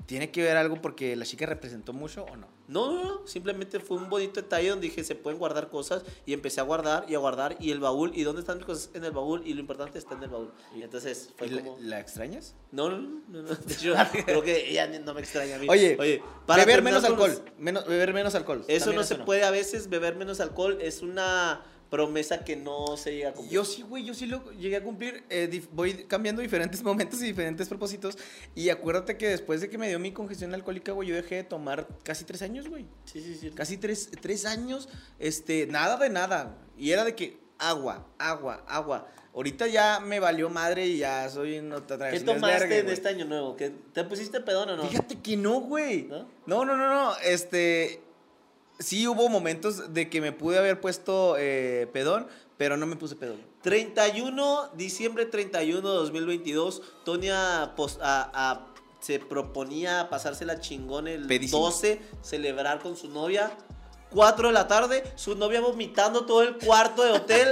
[0.05, 2.47] tiene que ver algo porque la chica representó mucho o no.
[2.67, 6.33] No, no, no, simplemente fue un bonito detalle donde dije se pueden guardar cosas y
[6.33, 9.05] empecé a guardar y a guardar y el baúl y dónde están mis cosas en
[9.05, 10.51] el baúl y lo importante está en el baúl.
[10.75, 12.55] Y entonces fue ¿Y la, como la extrañas?
[12.71, 12.97] no, no,
[13.29, 13.93] no, no, hecho,
[14.25, 15.67] creo que ella no me extraña a mí.
[15.69, 16.21] Oye, beber
[16.57, 17.41] beber menos alcohol.
[17.57, 18.65] Menos, beber menos alcohol.
[18.67, 23.15] Eso no se puede a veces beber menos alcohol es una promesa que no se
[23.15, 23.53] llega a cumplir?
[23.53, 25.23] Yo sí, güey, yo sí lo llegué a cumplir.
[25.29, 28.17] eh, voy cambiando diferentes momentos y diferentes propósitos.
[28.55, 31.43] Y acuérdate que después de que me dio mi congestión alcohólica, güey, yo dejé de
[31.43, 32.85] tomar casi tres años, güey.
[33.05, 33.51] Sí, sí, sí.
[33.51, 36.57] Casi tres, tres años, este, nada de nada.
[36.77, 39.07] Y era de que agua, agua, agua.
[39.33, 43.25] Ahorita ya me valió madre y ya soy un otra ¿Qué tomaste en este año
[43.25, 43.55] nuevo?
[43.55, 44.87] ¿Qué- ¿Te pusiste pedón o no?
[44.87, 46.03] Fíjate que no, güey.
[46.05, 46.27] ¿No?
[46.47, 46.65] ¿No?
[46.65, 48.01] no, no, no, Este,
[48.79, 53.15] sí hubo momentos de que me pude haber puesto eh, pedón, pero no me puse
[53.15, 53.41] pedón.
[53.61, 58.67] 31, diciembre 31 de 2022, Tonia pos- a- a-
[58.99, 61.61] se proponía pasársela chingón el Pedísimo.
[61.61, 63.55] 12, celebrar con su novia.
[64.11, 67.49] 4 de la tarde, su novia vomitando todo el cuarto de hotel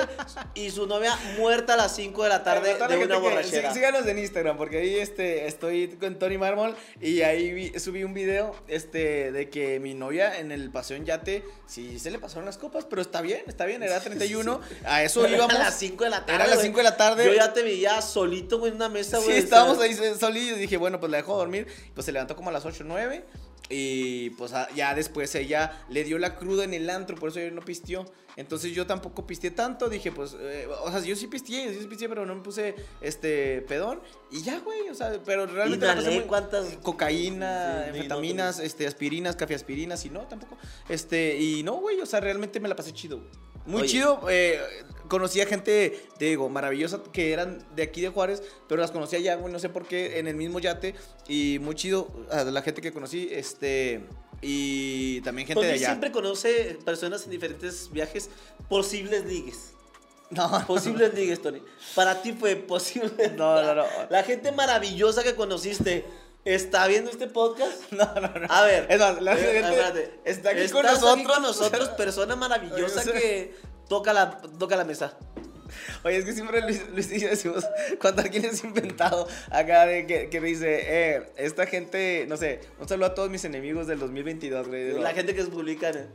[0.53, 3.69] y su novia muerta a las 5 de la tarde de una borrachera.
[3.69, 8.03] sí- síganos en Instagram, porque ahí este, estoy con Tony Mármol y ahí vi- subí
[8.03, 12.19] un video este, de que mi novia en el paseo en yate, sí se le
[12.19, 15.55] pasaron las copas, pero está bien, está bien, era 31, a eso Era íbamos.
[15.55, 16.35] a las 5 de la tarde.
[16.35, 16.67] Era a las güey.
[16.67, 17.25] 5 de la tarde.
[17.25, 19.37] Yo ya te veía solito, en una mesa, Sí, güey.
[19.37, 20.57] estábamos o sea, ahí solitos.
[20.59, 21.67] Dije, bueno, pues la dejo dormir.
[21.93, 23.23] Pues se levantó como a las 8 o 9.
[23.69, 27.51] Y pues ya después ella le dio la cruda en el antro, por eso ella
[27.51, 28.05] no pisteó.
[28.37, 29.89] Entonces yo tampoco pisteé tanto.
[29.89, 32.75] Dije, pues, eh, o sea, yo sí pisteé, yo sí pisteé, pero no me puse
[33.01, 34.01] este pedón.
[34.31, 38.59] Y ya, güey, o sea, pero realmente la pasé Inhalé muy- cuántas cocaína, Sí, anfetaminas,
[38.59, 40.57] este, aspirinas, cafeaspirinas y no, tampoco.
[40.89, 43.17] Este, y no, güey, o sea, realmente me la pasé chido.
[43.17, 43.29] güey.
[43.65, 43.89] Muy Oye.
[43.89, 44.59] chido, eh,
[45.07, 49.15] conocí a gente, te digo, maravillosa, que eran de aquí de Juárez, pero las conocí
[49.15, 50.95] allá, güey, no sé por qué, en el mismo yate,
[51.27, 54.01] y muy chido, a la gente que conocí, este,
[54.41, 55.87] y también gente de allá.
[55.87, 58.29] siempre conoce personas en diferentes viajes,
[58.69, 59.71] posibles ligues.
[60.29, 61.61] No, Posibles ligues, Tony.
[61.93, 63.29] Para ti fue posible.
[63.37, 63.85] No, no, no.
[64.09, 66.03] La gente maravillosa que conociste
[66.45, 67.73] está viendo este podcast.
[67.91, 68.47] no, no, no.
[68.49, 68.87] A ver.
[68.89, 70.19] Es más, la eh, gente espérate.
[70.23, 71.13] está aquí con nosotros.
[71.13, 73.55] aquí con nosotros, persona maravillosa Oye, que
[73.89, 75.17] toca la, toca la mesa.
[76.03, 77.65] Oye, es que siempre Luis, Luis y yo decimos,
[77.99, 82.87] cuando alguien es inventado acá de que, que dice, eh, esta gente, no sé, un
[82.87, 84.99] saludo a todos mis enemigos del 2022, güey.
[84.99, 86.07] La gente que es publicana.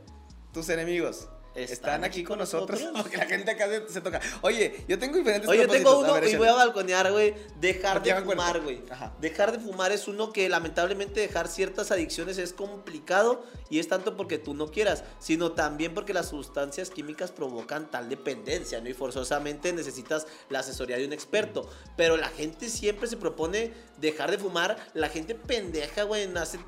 [0.53, 1.27] Tus enemigos.
[1.53, 4.21] ¿Están Están, aquí con nosotros, porque la gente acá se, se toca.
[4.41, 5.91] Oye, yo tengo diferentes Oye, propósitos.
[5.91, 6.37] tengo uno ver, y échale.
[6.37, 7.33] voy a balconear, güey.
[7.59, 8.81] Dejar Aquí de fumar, güey.
[9.19, 14.15] Dejar de fumar es uno que lamentablemente dejar ciertas adicciones es complicado y es tanto
[14.15, 18.87] porque tú no quieras, sino también porque las sustancias químicas provocan tal dependencia, ¿no?
[18.87, 21.69] Y forzosamente necesitas la asesoría de un experto.
[21.97, 24.77] Pero la gente siempre se propone dejar de fumar.
[24.93, 26.59] La gente pendeja, güey, en hace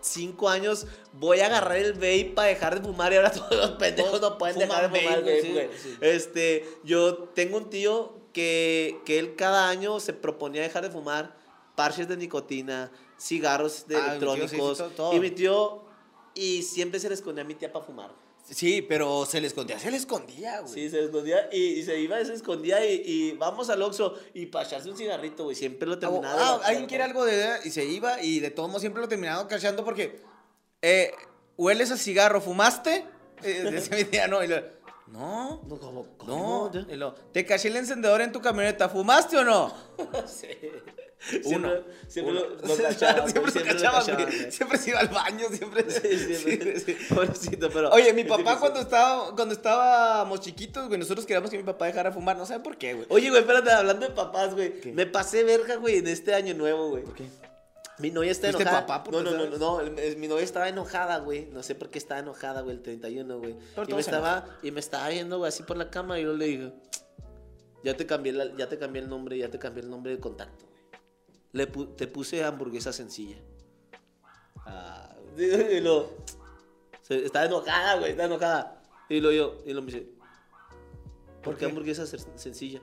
[0.00, 3.70] cinco años voy a agarrar el vape para dejar de fumar y ahora todos los
[3.72, 5.42] pendejos no pueden Fuman dejar de fumar vape,
[5.78, 5.96] sí.
[6.00, 11.36] Este, yo tengo un tío que, que él cada año se proponía dejar de fumar
[11.76, 14.94] parches de nicotina, cigarros de Ah, mi electrónicos.
[14.96, 15.12] todo.
[15.14, 15.84] Y mi tío,
[16.34, 18.10] y siempre se le escondía a mi tía para fumar.
[18.50, 20.74] Sí, pero se le escondía, se le escondía, güey.
[20.74, 24.18] Sí, se le escondía y, y se iba, se escondía y, y vamos al Oxxo
[24.34, 25.54] y para echarse un cigarrito, güey.
[25.54, 26.42] Siempre lo Ah, terminaba.
[26.56, 29.46] ah, alguien quiere algo de y se iba y de todos modos siempre lo terminaba
[29.46, 30.20] cachando porque
[30.82, 31.12] eh,
[31.56, 33.04] hueles a cigarro, ¿fumaste?
[33.70, 34.56] Decía mi tía, no, y lo,
[35.08, 36.06] no, No, ¿cómo?
[36.20, 36.70] no, ¿Cómo?
[36.88, 39.72] y lo, te caché el encendedor en tu camioneta, ¿fumaste o no?
[40.26, 40.48] Sí.
[41.44, 41.70] Uno.
[41.70, 42.40] Siempre, siempre Uno.
[42.40, 42.48] lo,
[43.28, 45.88] siempre lo lo cachaban, se iba al baño, siempre.
[45.88, 46.80] Sí, siempre.
[46.80, 47.14] sí, sí.
[47.14, 47.90] Pobrecito, pero.
[47.90, 52.10] Oye, mi papá cuando estaba, cuando estábamos chiquitos, güey, nosotros queríamos que mi papá dejara
[52.10, 53.06] de fumar, no sé por qué, güey.
[53.08, 54.80] Oye, güey, espérate, hablando de papás, güey.
[54.80, 54.92] ¿Qué?
[54.92, 57.04] Me pasé verga, güey, en este año nuevo, güey.
[57.04, 57.24] ¿Por qué?
[57.98, 58.86] Mi novia está ¿Fuiste enojada.
[58.86, 61.46] papá por no, no, no, no, no, mi novia estaba enojada, güey.
[61.52, 63.56] No sé por qué estaba enojada, güey, el 31, güey.
[63.86, 66.46] Y me estaba y me estaba viendo, güey, así por la cama y yo le
[66.46, 66.72] dije,
[67.84, 70.20] "Ya te cambié la- ya te cambié el nombre, ya te cambié el nombre de
[70.20, 70.80] contacto, güey.
[71.52, 73.36] Le pu- te puse hamburguesa sencilla."
[74.64, 76.10] Ah, y lo
[77.02, 78.82] se- estaba enojada, güey, estaba enojada.
[79.08, 80.08] Y lo yo y lo me dice,
[81.42, 81.66] ¿Por qué qué?
[81.66, 82.80] hamburguesa sen- sencilla?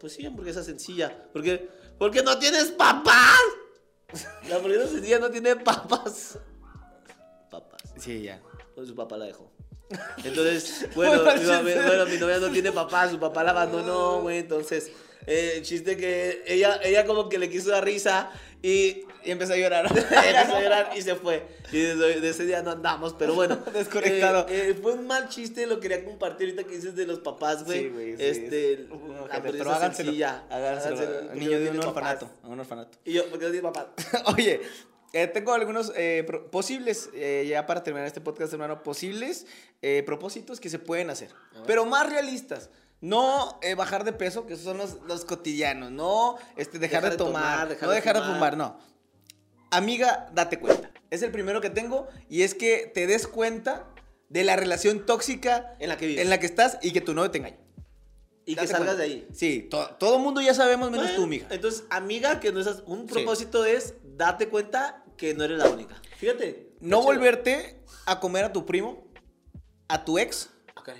[0.00, 1.28] Pues sí, hamburguesa sencilla.
[1.32, 1.68] ¿Por qué?
[1.98, 3.38] Porque no tienes papas.
[4.48, 6.38] La hamburguesa sencilla no tiene papas.
[7.50, 7.82] Papas.
[7.98, 8.40] Sí, ya.
[8.74, 9.50] Pues su papá la dejó.
[10.24, 14.38] Entonces, bueno, mi, bueno, mi novia no tiene papá, su papá la abandonó, güey.
[14.38, 14.90] Entonces,
[15.26, 18.30] eh, el chiste que ella, ella como que le quiso dar risa
[18.62, 19.86] y Y empecé a llorar.
[19.96, 21.46] empezó a llorar y se fue.
[21.70, 23.56] Y desde, de ese día no andamos, pero bueno.
[23.72, 24.46] Desconectado.
[24.48, 27.64] Eh, eh, fue un mal chiste, lo quería compartir ahorita que dices de los papás,
[27.64, 27.80] güey.
[27.82, 30.06] Sí, güey, sí, Este, es- la gente, hamburguesa pero háganselo.
[30.10, 30.44] sencilla.
[30.50, 30.96] Háganselo.
[30.96, 32.26] Porque Niño no de un orfanato.
[32.28, 32.50] papás.
[32.50, 32.98] Un orfanato.
[33.04, 33.86] Y yo, porque no tiene papás.
[34.34, 34.62] Oye,
[35.12, 39.46] eh, tengo algunos eh, posibles, eh, ya para terminar este podcast, hermano, posibles
[39.82, 41.30] eh, propósitos que se pueden hacer,
[41.66, 42.70] pero más realistas.
[43.00, 45.92] No eh, bajar de peso, que esos son los, los cotidianos.
[45.92, 47.42] No este, dejar, Dejar de de tomar.
[47.42, 48.76] tomar, dejar no de dejar de fumar, no.
[49.70, 50.90] Amiga, date cuenta.
[51.10, 53.88] Es el primero que tengo y es que te des cuenta
[54.28, 56.22] de la relación tóxica En la que vives.
[56.22, 57.58] en la que estás y que tu novio te engaña.
[58.44, 59.02] Y que Date salgas cuenta.
[59.02, 59.28] de ahí.
[59.32, 61.46] Sí, to- todo mundo ya sabemos menos Bueno, tú, mija.
[61.50, 63.14] Entonces, amiga, que no es un Sí.
[63.14, 66.00] propósito es date cuenta que no eres la única.
[66.16, 66.72] Fíjate.
[66.80, 69.06] No volverte a comer a tu primo,
[69.88, 70.90] a tu ex Ok.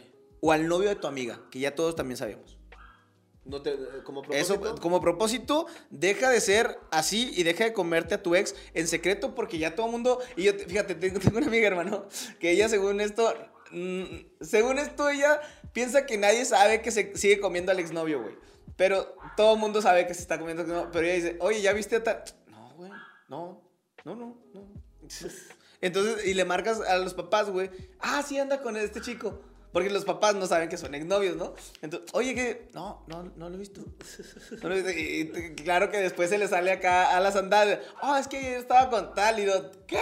[0.40, 2.57] o al novio de tu amiga, que ya todos también sabemos.
[3.48, 4.80] No te, como Eso, propósito.
[4.82, 9.34] como propósito, deja de ser así y deja de comerte a tu ex en secreto
[9.34, 10.20] porque ya todo el mundo...
[10.36, 12.06] Y yo, te- fíjate, tengo, tengo una amiga, hermano,
[12.38, 13.34] que ella según esto,
[13.72, 14.04] mm,
[14.42, 15.40] según esto ella
[15.72, 18.34] piensa que nadie sabe que se sigue comiendo al exnovio, güey.
[18.76, 21.62] Pero todo el mundo sabe que se está comiendo, al exnovio, pero ella dice, oye,
[21.62, 22.22] ¿ya viste a tal?
[22.48, 22.90] No, güey,
[23.28, 23.62] no,
[24.04, 24.68] no, no, no.
[25.80, 27.70] Entonces, y le marcas a los papás, güey,
[28.00, 29.40] ah, sí anda con este chico.
[29.78, 31.54] Porque los papás no saben que son exnovios, ¿no?
[31.82, 33.80] Entonces, oye, que no, no, no lo he visto.
[34.62, 35.38] No lo he visto.
[35.38, 37.78] Y, claro que después se le sale acá a las andadas.
[38.02, 40.00] Oh, es que yo estaba con tal y lo, ¿qué?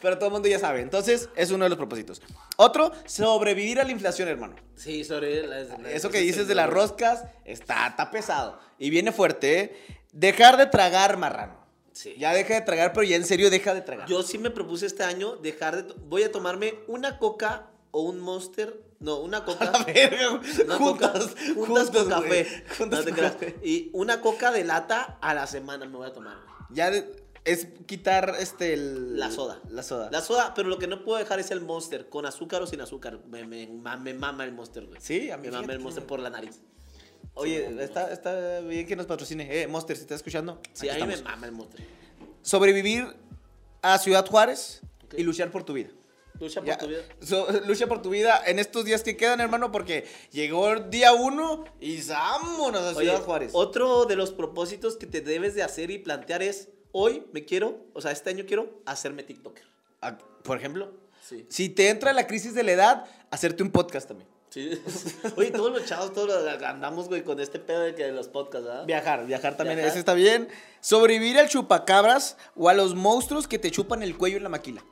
[0.00, 0.80] Pero todo el mundo ya sabe.
[0.80, 2.22] Entonces, es uno de los propósitos.
[2.56, 4.54] Otro, sobrevivir a la inflación, hermano.
[4.76, 8.60] Sí, sobre la- la- Eso que dices es de las roscas está, está pesado.
[8.78, 9.76] Y viene fuerte, ¿eh?
[10.12, 11.58] Dejar de tragar, marrano.
[11.92, 12.14] Sí.
[12.18, 14.08] Ya deja de tragar, pero ya en serio deja de tragar.
[14.08, 15.94] Yo sí me propuse este año dejar de...
[16.06, 18.80] Voy a tomarme una coca o un monster.
[19.00, 19.64] No, una coca.
[19.64, 19.84] A
[20.64, 22.64] Una juntas, coca, juntas con café.
[22.78, 23.56] Juntas No con café.
[23.64, 26.36] Y una coca de lata a la semana me voy a tomar.
[26.70, 26.92] Ya
[27.44, 29.60] es quitar este el- La soda.
[29.70, 30.10] La soda.
[30.12, 32.80] La soda, pero lo que no puedo dejar es el monster, con azúcar o sin
[32.82, 33.18] azúcar.
[33.26, 35.00] Me, me, me mama el monster, güey.
[35.00, 36.60] Sí, a mí Me mama el monster por la nariz.
[37.34, 39.62] Oye, está, está bien que nos patrocine.
[39.62, 40.60] Eh, Monster, si estás escuchando.
[40.74, 41.80] Sí, aquí a mí me mama el monster.
[42.42, 43.06] Sobrevivir
[43.82, 44.82] a Ciudad Juárez
[45.16, 45.88] y luchar por tu vida.
[46.38, 47.02] Lucha por Ya, tu vida.
[47.22, 51.12] so- lucha por tu vida en estos días que quedan, hermano, porque llegó el día
[51.12, 53.50] uno y vámonos a Oye, Ciudad Juárez.
[53.54, 57.84] Otro de los propósitos que te debes de hacer y plantear es, hoy me quiero,
[57.94, 59.64] o sea, este año quiero hacerme TikToker.
[60.00, 60.92] Ah, Por ejemplo,
[61.28, 61.46] Sí.
[61.50, 64.28] si te entra la crisis de la edad, hacerte un podcast también.
[64.48, 64.70] Sí.
[65.36, 68.26] Oye, todos los chavos, todos los- andamos, güey, con este pedo de que de los
[68.28, 68.86] podcasts, ¿verdad?
[68.86, 69.90] Viajar, viajar también, Viajar.
[69.90, 70.48] ese está bien.
[70.80, 74.82] Sobrevivir al chupacabras o a los monstruos que te chupan el cuello en la maquila.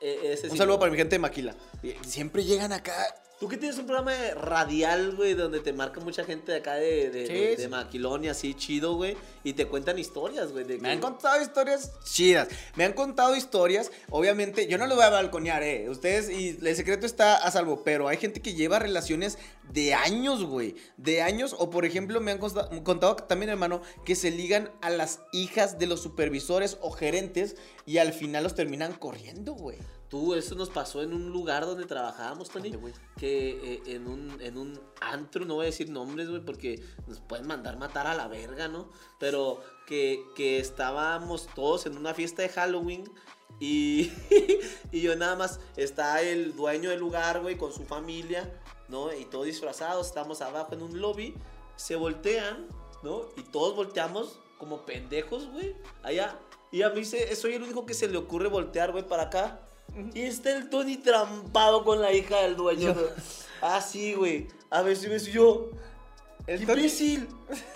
[0.00, 1.54] Eh, ese Un sí, saludo para mi gente de maquila.
[2.02, 2.94] Siempre llegan acá.
[3.38, 6.74] Tú que tienes un programa de radial, güey, donde te marca mucha gente de acá
[6.76, 7.68] de, de, Sí, de- de sí.
[7.68, 9.14] maquilón y así chido, güey,
[9.44, 10.64] y te cuentan historias, güey.
[10.64, 12.48] Me que- han contado historias chidas.
[12.76, 13.90] Me han contado historias.
[14.08, 15.90] Obviamente, yo no lo voy a balconear, eh.
[15.90, 17.82] Ustedes, y el secreto está a salvo.
[17.84, 19.36] Pero hay gente que lleva relaciones
[19.70, 20.74] de años, güey.
[20.96, 21.54] De años.
[21.58, 25.86] O por ejemplo, me han contado también, hermano, que se ligan a las hijas de
[25.86, 27.56] los supervisores o gerentes.
[27.84, 29.76] Y al final los terminan corriendo, güey.
[30.08, 32.72] Tú, eso nos pasó en un lugar donde trabajábamos, Tony.
[33.16, 37.20] Que eh, en, un, en un antro, no voy a decir nombres, güey, porque nos
[37.20, 38.88] pueden mandar matar a la verga, ¿no?
[39.18, 43.04] Pero que, que estábamos todos en una fiesta de Halloween
[43.58, 44.12] y,
[44.92, 48.52] y yo nada más, está el dueño del lugar, güey, con su familia,
[48.88, 49.12] ¿no?
[49.12, 51.34] Y todos disfrazados, estamos abajo en un lobby,
[51.76, 52.66] se voltean,
[53.02, 53.22] ¿no?
[53.36, 56.38] Y todos volteamos como pendejos, güey, allá.
[56.70, 59.65] Y a mí se, soy el único que se le ocurre voltear, güey, para acá.
[60.14, 62.94] Y está el Tony trampado con la hija del dueño.
[63.60, 64.48] Ah, sí, güey.
[64.70, 65.70] A ver si ves yo.
[66.46, 67.28] El ¡Imbécil!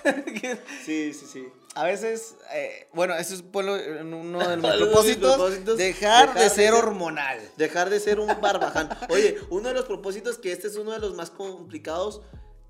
[0.85, 1.49] Sí, sí, sí.
[1.75, 5.37] A veces, eh, bueno, eso es uno de mis mis propósitos.
[5.37, 7.39] propósitos, dejar, dejar de ser hormonal.
[7.57, 8.89] Dejar de ser un barbaján.
[9.09, 12.23] Oye, uno de los propósitos, que este es uno de los más complicados,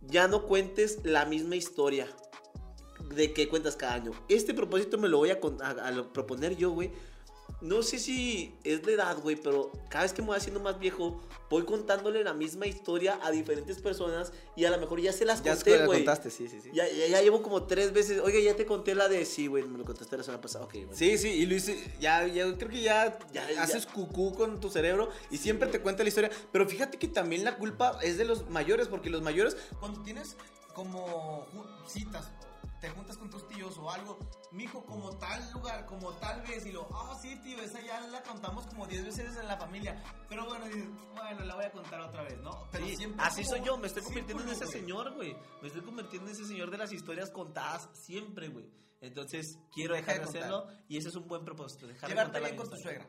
[0.02, 2.06] ya no cuentes la misma historia
[3.14, 4.12] de que cuentas cada año.
[4.28, 5.40] Este propósito me lo voy a,
[6.12, 6.90] proponer yo, güey.
[7.60, 10.78] No sé si es de edad, güey, pero cada vez que me voy haciendo más
[10.78, 15.26] viejo, voy contándole la misma historia a diferentes personas y a lo mejor ya se
[15.26, 15.98] las Ya conté, güey.
[15.98, 16.70] contaste, sí, sí, sí.
[16.72, 18.20] Ya, ya, ya llevo como tres veces.
[18.22, 20.64] Oiga, ya te conté la de sí, güey, me lo contaste la semana pasada.
[20.64, 20.92] Ok, bueno.
[20.94, 25.10] Sí, sí, y Luis, ya, ya creo que ya, Ya, haces cucú con tu cerebro
[25.30, 26.30] y siempre te cuenta la historia.
[26.52, 30.36] Pero fíjate que también la culpa es de los mayores, porque los mayores, cuando tienes
[30.74, 31.46] como
[31.86, 32.30] citas,
[32.80, 34.18] te juntas con tus tíos o algo,
[34.52, 38.22] mijo, como tal lugar, como tal vez, y lo, ah, sí, tío, esa ya la
[38.22, 40.02] contamos como 10 veces en la familia.
[40.28, 42.66] Pero bueno, dices, bueno, la voy a contar otra vez, ¿no?
[42.72, 44.78] Pero Sí, siempre así como soy yo, me estoy convirtiendo en ese güey.
[44.80, 45.36] señor, güey.
[45.62, 48.66] Me estoy convirtiendo en ese señor de las historias contadas siempre, güey.
[49.00, 51.86] Entonces, quiero dejar de Deja de hacerlo y ese es un buen propósito.
[51.86, 53.06] Dejar de Llevarte la bien con tu suegra.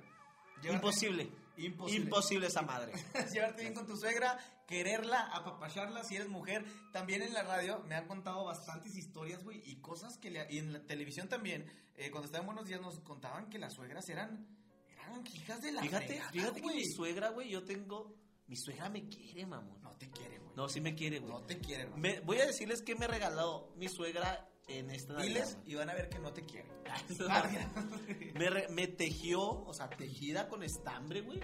[0.62, 1.32] Llevarte- Imposible.
[1.58, 2.04] Imposible.
[2.06, 2.94] Imposible esa madre.
[3.32, 4.38] llevarte bien con tu suegra,
[4.68, 6.66] quererla, apapacharla si eres mujer.
[6.92, 10.58] También en la radio me han contado bastantes historias, güey, y cosas que le, y
[10.60, 14.48] en la televisión también, eh, cuando estaban Buenos Días nos contaban que las suegras eran,
[14.92, 16.76] eran hijas de la Fíjate, fregada, fíjate que güey.
[16.78, 18.16] mi suegra, güey, yo tengo.
[18.48, 19.82] Mi suegra me quiere, mamón.
[19.82, 20.52] No te quiere, güey.
[20.56, 21.32] No, sí me quiere, güey.
[21.32, 22.20] No te quiere, güey.
[22.22, 26.10] Voy a decirles que me regaló mi suegra en esta Diles y van a ver
[26.10, 26.70] que no te quiere.
[26.70, 28.34] güey.
[28.36, 31.40] me, re- me tejió, o sea, tejida con estambre, güey.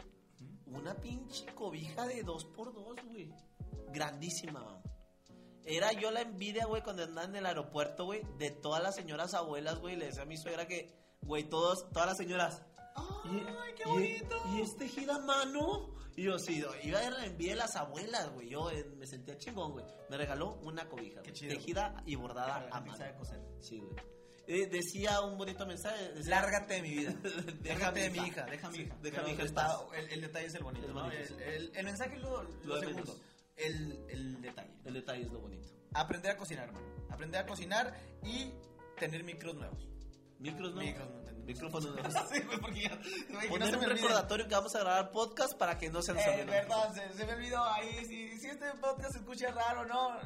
[0.65, 3.33] Una pinche cobija de dos por dos, güey.
[3.93, 4.81] Grandísima, mamá.
[5.65, 9.33] Era yo la envidia, güey, cuando andaba en el aeropuerto, güey, de todas las señoras
[9.33, 9.95] abuelas, güey.
[9.97, 12.61] Le decía a mi suegra que, güey, todos, todas las señoras.
[12.97, 14.35] ¡Ay, qué y- bonito!
[14.55, 15.89] Y, este gira mano.
[16.15, 18.49] Y yo, sí, iba a la envidia de las abuelas, güey.
[18.49, 19.85] Yo eh, me sentía chingón, güey.
[20.09, 21.53] Me regaló una cobija, Qué chido.
[21.55, 22.97] tejida y bordada a mano.
[22.97, 23.39] sabe coser.
[23.61, 23.95] Sí, güey.
[24.47, 26.13] Eh, decía un bonito mensaje.
[26.13, 27.13] decía- Lárgate de mi vida.
[27.61, 28.45] Déjame de mi hija.
[28.45, 28.95] déjame mi hija.
[29.23, 31.03] Mi hija está- el, el detalle es el bonito, El ¿no?
[31.03, 31.35] bonito, El, sí.
[31.39, 33.15] el- el mensaje lo, lo Lo segundo.
[33.57, 34.71] El, detalle.
[34.85, 35.67] El detalle es lo bonito.
[35.93, 36.87] Aprender a cocinar, hermano.
[37.09, 37.93] Aprender a cocinar
[38.23, 38.51] y
[38.97, 39.85] tener micros nuevos.
[40.39, 40.81] Micros, ¿no?
[40.81, 41.09] Micros,
[41.55, 41.79] no, no.
[42.31, 42.99] Sí, porque ya.
[43.49, 46.29] Poner no un recordatorio que vamos a grabar podcast para que no se nos Eh,
[46.29, 46.45] olvide.
[46.45, 48.05] perdón, se, se me olvidó ahí.
[48.05, 50.17] Si, si este podcast se escucha raro no,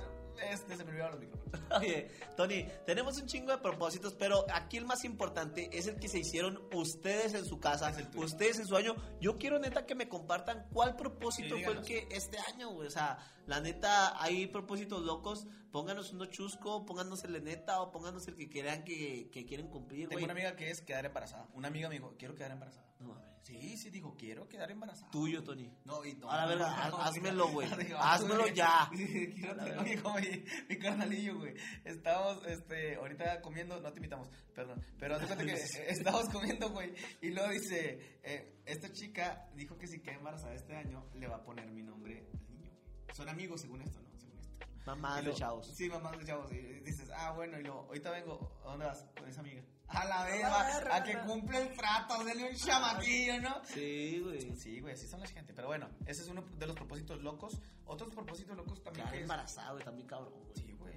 [0.50, 1.62] este se me olvidaron los micrófonos.
[1.80, 6.08] Oye, Tony, tenemos un chingo de propósitos, pero aquí el más importante es el que
[6.08, 8.96] se hicieron ustedes en su casa, ustedes en su año.
[9.20, 12.88] Yo quiero neta que me compartan cuál propósito Sí, fue el que este año, güey.
[12.88, 13.18] O sea,
[13.48, 15.48] la neta, hay propósitos locos.
[15.72, 19.68] Pónganos uno chusco, pónganos el de neta o pónganos el que crean que, que quieren
[19.68, 20.24] cumplir, Tengo güey.
[20.26, 21.48] una amiga que es quedar embarazada.
[21.54, 22.86] Una amiga me dijo, quiero quedar embarazada.
[23.00, 23.31] No mames.
[23.44, 25.10] Sí, sí, dijo, quiero quedar embarazada.
[25.12, 25.70] Tuyo, Tony.
[25.84, 26.30] No, y no.
[26.32, 27.68] A la verga, no, házmelo, güey.
[27.98, 28.88] Házmelo ya.
[28.94, 31.56] Quiero que- Oye, como mi, mi carnalillo, güey.
[31.84, 34.86] Estábamos, este, ahorita comiendo, no te invitamos, perdón.
[35.00, 35.54] Pero cuenta que
[35.88, 36.94] estábamos comiendo, güey.
[37.22, 41.38] Y luego dice, eh, esta chica dijo que si queda embarazada este año, le va
[41.38, 43.16] a poner mi nombre al niño, güey.
[43.16, 44.20] Son amigos según esto, ¿no?
[44.20, 44.56] Según esto.
[44.86, 45.68] Mamá de luego- chavos.
[45.76, 46.52] Sí, mamá de chavos.
[46.54, 49.04] Y dices, ah, bueno, y luego, ahorita vengo, ¿a dónde vas?
[49.18, 49.64] Con esa amiga.
[49.94, 50.44] A la vez,
[50.92, 53.62] A que cumple el trato, denle un chamaquillo, ¿no?
[53.66, 54.56] Sí, güey.
[54.56, 55.54] Sí, güey, así son la gente.
[55.54, 57.60] Pero bueno, ese es uno de los propósitos locos.
[57.86, 59.06] Otros propósitos locos también.
[59.06, 60.56] Quedar que embarazada, güey, también cabrón, güey.
[60.56, 60.96] Sí, güey.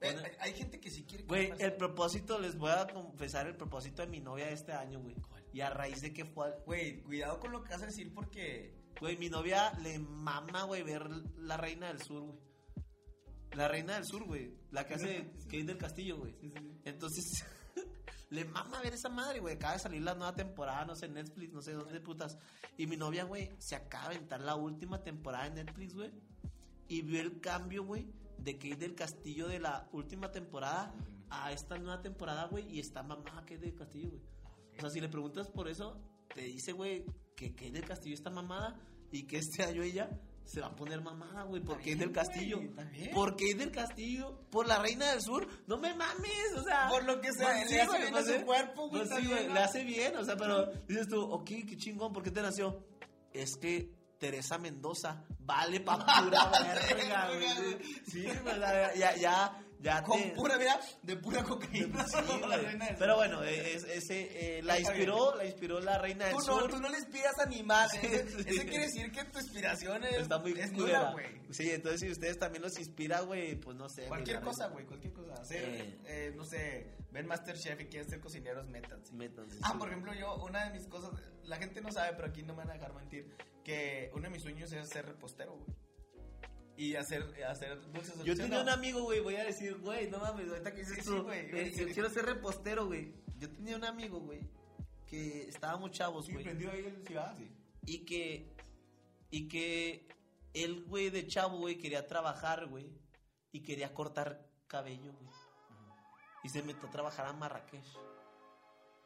[0.00, 0.20] Bueno.
[0.20, 1.24] Eh, hay gente que sí quiere.
[1.24, 5.00] Güey, el propósito, les voy a confesar el propósito de mi novia de este año,
[5.00, 5.16] güey.
[5.52, 6.46] Y a raíz de que fue...
[6.48, 8.74] al- Güey, cuidado con lo que vas a decir porque.
[9.00, 12.38] Güey, mi novia le mama, güey, ver La Reina del Sur, güey.
[13.52, 14.52] La Reina del Sur, güey.
[14.72, 16.34] La que hace Kate del Castillo, güey.
[16.84, 17.44] Entonces,
[18.30, 19.54] le mama ver esa madre, güey.
[19.54, 22.38] Acaba de salir la nueva temporada, no sé, Netflix, no sé dónde putas.
[22.76, 26.10] Y mi novia, güey, se acaba de aventar la última temporada de Netflix, güey.
[26.88, 28.06] Y vio el cambio, güey,
[28.38, 30.94] de Kate del Castillo de la última temporada
[31.30, 32.66] a esta nueva temporada, güey.
[32.70, 34.22] Y está mamada Kate del Castillo, güey.
[34.78, 36.00] O sea, si le preguntas por eso,
[36.34, 37.04] te dice, güey,
[37.36, 40.10] que Kate del Castillo está mamada y que este año ella
[40.44, 42.56] se va a poner mamada, güey, por Está Kate bien, del Castillo.
[42.58, 43.10] güey, está bien.
[43.14, 44.40] ¿Por Kate del Castillo?
[44.50, 45.48] ¿Por la Reina del Sur?
[45.66, 46.88] No me mames, o sea.
[46.88, 48.44] Por lo que sea, pues le hace bien a pues su sí.
[48.44, 49.54] cuerpo, güey, Pues sí, también, güey, ¿no?
[49.54, 52.84] le hace bien, o sea, pero dices tú, ok, qué chingón, ¿por qué te nació?
[53.32, 57.78] Es que Teresa Mendoza vale pa' pura verga, güey.
[58.06, 58.60] Sí, güey,
[58.96, 62.04] ya, ya, ya Con te- pura, mira, de pura cocaína.
[62.08, 62.16] Sí,
[62.48, 66.34] la reina del Pero bueno, es- ese, eh, la inspiró, la inspiró la reina del
[66.36, 66.62] Tú sur.
[66.62, 67.88] no, tú no le inspiras animal.
[67.90, 68.44] Sí, ese, sí.
[68.48, 71.26] ese quiere decir que tu inspiración es, Está muy es nula, güey.
[71.50, 74.06] Sí, entonces si ustedes también los inspira, güey, pues no sé.
[74.06, 75.34] Cualquier cosa, güey, cualquier cosa.
[75.34, 75.98] Hacer, Eh.
[76.06, 79.12] eh, no sé, ven Masterchef y quieren ser cocineros, métanse.
[79.12, 81.10] Métanse, Ah, por ejemplo, yo, una de mis cosas,
[81.44, 84.30] la gente no sabe, pero aquí no me van a dejar mentir, que uno de
[84.30, 85.68] mis sueños es ser repostero, güey.
[86.76, 90.18] Y hacer, hacer dulces Yo ¿sí tenía un amigo, güey, voy a decir, güey, no
[90.18, 91.92] mames, ahorita que dices Sí, tú, sí, güey, eh, yo sí.
[91.94, 93.14] quiero ser repostero, güey.
[93.38, 94.40] Yo tenía un amigo, güey,
[95.06, 96.44] que estábamos chavos, Sí, güey.
[96.44, 97.48] prendió ahí el ciudad, sí.
[97.86, 98.52] Y que,
[99.30, 100.08] y que
[100.52, 102.88] él, güey, de chavo, güey, quería trabajar, güey.
[103.52, 105.30] Y quería cortar cabello, güey.
[106.42, 107.84] Y se metió a trabajar a Marrakech.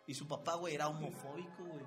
[0.06, 1.84] Y su papá, güey, era homofóbico, güey.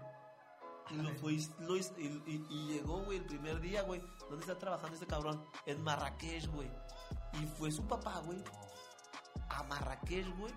[0.92, 1.82] Y lo fue, lo y,
[2.28, 4.02] y- y llegó, güey, el primer día, güey.
[4.30, 5.44] ¿Dónde está trabajando este cabrón?
[5.66, 6.70] En Marrakech, güey.
[7.42, 8.44] Y fue su papá, güey,
[9.50, 10.54] a Marrakech, güey.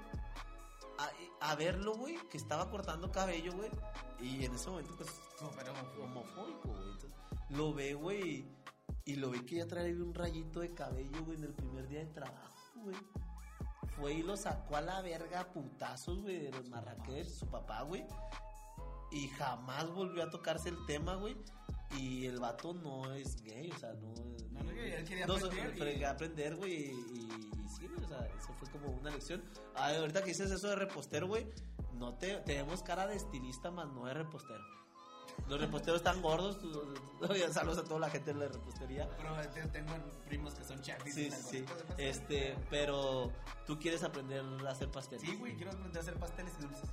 [0.99, 3.71] A, a verlo, güey, que estaba cortando cabello, güey.
[4.21, 6.03] Y en ese momento, pues, Súper homofóbico.
[6.05, 6.91] homofóbico, güey.
[6.93, 7.15] Entonces,
[7.51, 8.47] lo ve, güey,
[9.05, 12.01] y lo ve que ya trae un rayito de cabello, güey, en el primer día
[12.01, 12.97] de trabajo, güey.
[13.97, 18.05] Fue y lo sacó a la verga putazos, güey, de los Marrakech, su papá, güey.
[19.15, 21.37] Y jamás volvió a tocarse el tema, güey.
[21.99, 24.13] Y el vato no es gay, o sea, no.
[24.51, 26.73] No, no, él quería no, aprender y- quería aprender, güey.
[26.73, 29.43] Y, y- y sí, güey, o sea, eso fue como una lección.
[29.77, 31.47] Ah, ahorita que dices eso de repostero, güey,
[31.93, 34.61] no te, tenemos cara de estilista, más no de repostero.
[35.49, 36.59] Los reposteros están gordos.
[37.53, 39.09] saludos a toda la gente de la repostería.
[39.17, 39.93] Pero eh, tengo
[40.27, 41.61] primos que son y Sí, sí.
[41.63, 41.85] gorditos.
[41.99, 43.31] Este, pero
[43.67, 45.23] tú quieres aprender a hacer pasteles.
[45.29, 46.89] Sí, güey, quiero aprender a hacer pasteles y dulces.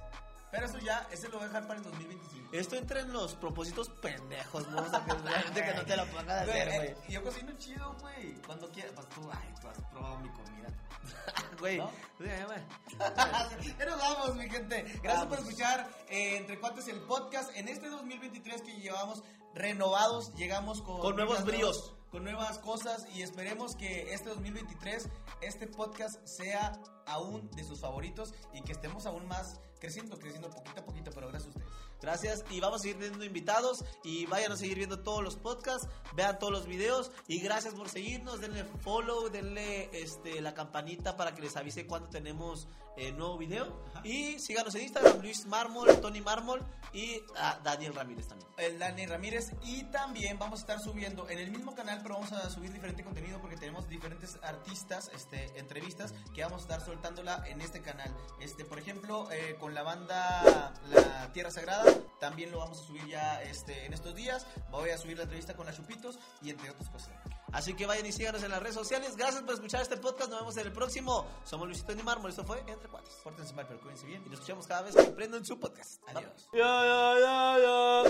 [0.52, 2.49] Pero eso ya, ese lo voy a dejar para el 2025.
[2.52, 4.82] Esto entra en los propósitos pendejos, ¿no?
[4.82, 7.24] O sea, que la gente que no te lo ponga de Güey, hacer, eh, Yo
[7.24, 8.34] cocino chido, güey.
[8.45, 8.91] Cuando quieras.
[8.93, 10.68] Pues tú, ay, tú has probado mi comida.
[11.60, 11.78] güey.
[11.78, 11.91] ¿No?
[12.20, 12.60] Güey, güey.
[13.80, 14.82] ya nos vamos, mi gente.
[15.02, 15.28] Gracias Vamos.
[15.28, 17.56] por escuchar eh, Entre Cuates el podcast.
[17.56, 19.24] En este 2023 que llevamos
[19.54, 20.99] renovados, llegamos con.
[20.99, 21.93] Con nuevos bríos.
[22.12, 25.07] Con nuevas cosas y esperemos que este 2023
[25.41, 26.74] este podcast sea
[27.05, 31.30] aún de sus favoritos y que estemos aún más creciendo, creciendo poquito a poquito, pero
[31.30, 31.72] gracias a ustedes.
[32.01, 35.88] Gracias y vamos a seguir teniendo invitados y vayan a seguir viendo todos los podcasts,
[36.16, 41.36] vean todos los videos y gracias por seguirnos, denle follow, denle este, la campanita para
[41.36, 42.68] que les avise cuando tenemos
[42.98, 46.62] eh, nuevo video y síganos en Instagram, Luis Mármol, Tony Mármol
[46.94, 48.50] y a Daniel Ramírez también.
[48.58, 52.32] El Dani Ramírez y también vamos a estar subiendo en el mismo canal, pero vamos
[52.32, 57.44] a subir diferente contenido porque tenemos diferentes artistas, este, entrevistas que vamos a estar soltándola
[57.48, 58.14] en este canal.
[58.39, 61.86] Este, por ejemplo, eh, con la banda La Tierra Sagrada,
[62.20, 64.46] también lo vamos a subir ya este, en estos días.
[64.70, 67.12] Voy a subir la entrevista con la Chupitos y entre otras cosas.
[67.52, 69.16] Así que vayan y síganos en las redes sociales.
[69.18, 70.30] Gracias por escuchar este podcast.
[70.30, 71.28] Nos vemos en el próximo.
[71.43, 72.30] Somos Luisito y Mármol.
[72.30, 73.14] Esto fue Entre Cuates.
[73.24, 74.22] Pórtense mal, pero cuídense bien.
[74.26, 76.02] Y nos escuchamos cada vez que emprendan su podcast.
[76.08, 76.49] Adiós.
[76.54, 78.04] Ya, ya, ya,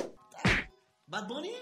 [0.44, 0.62] ya.
[1.08, 1.54] Bad Bunny.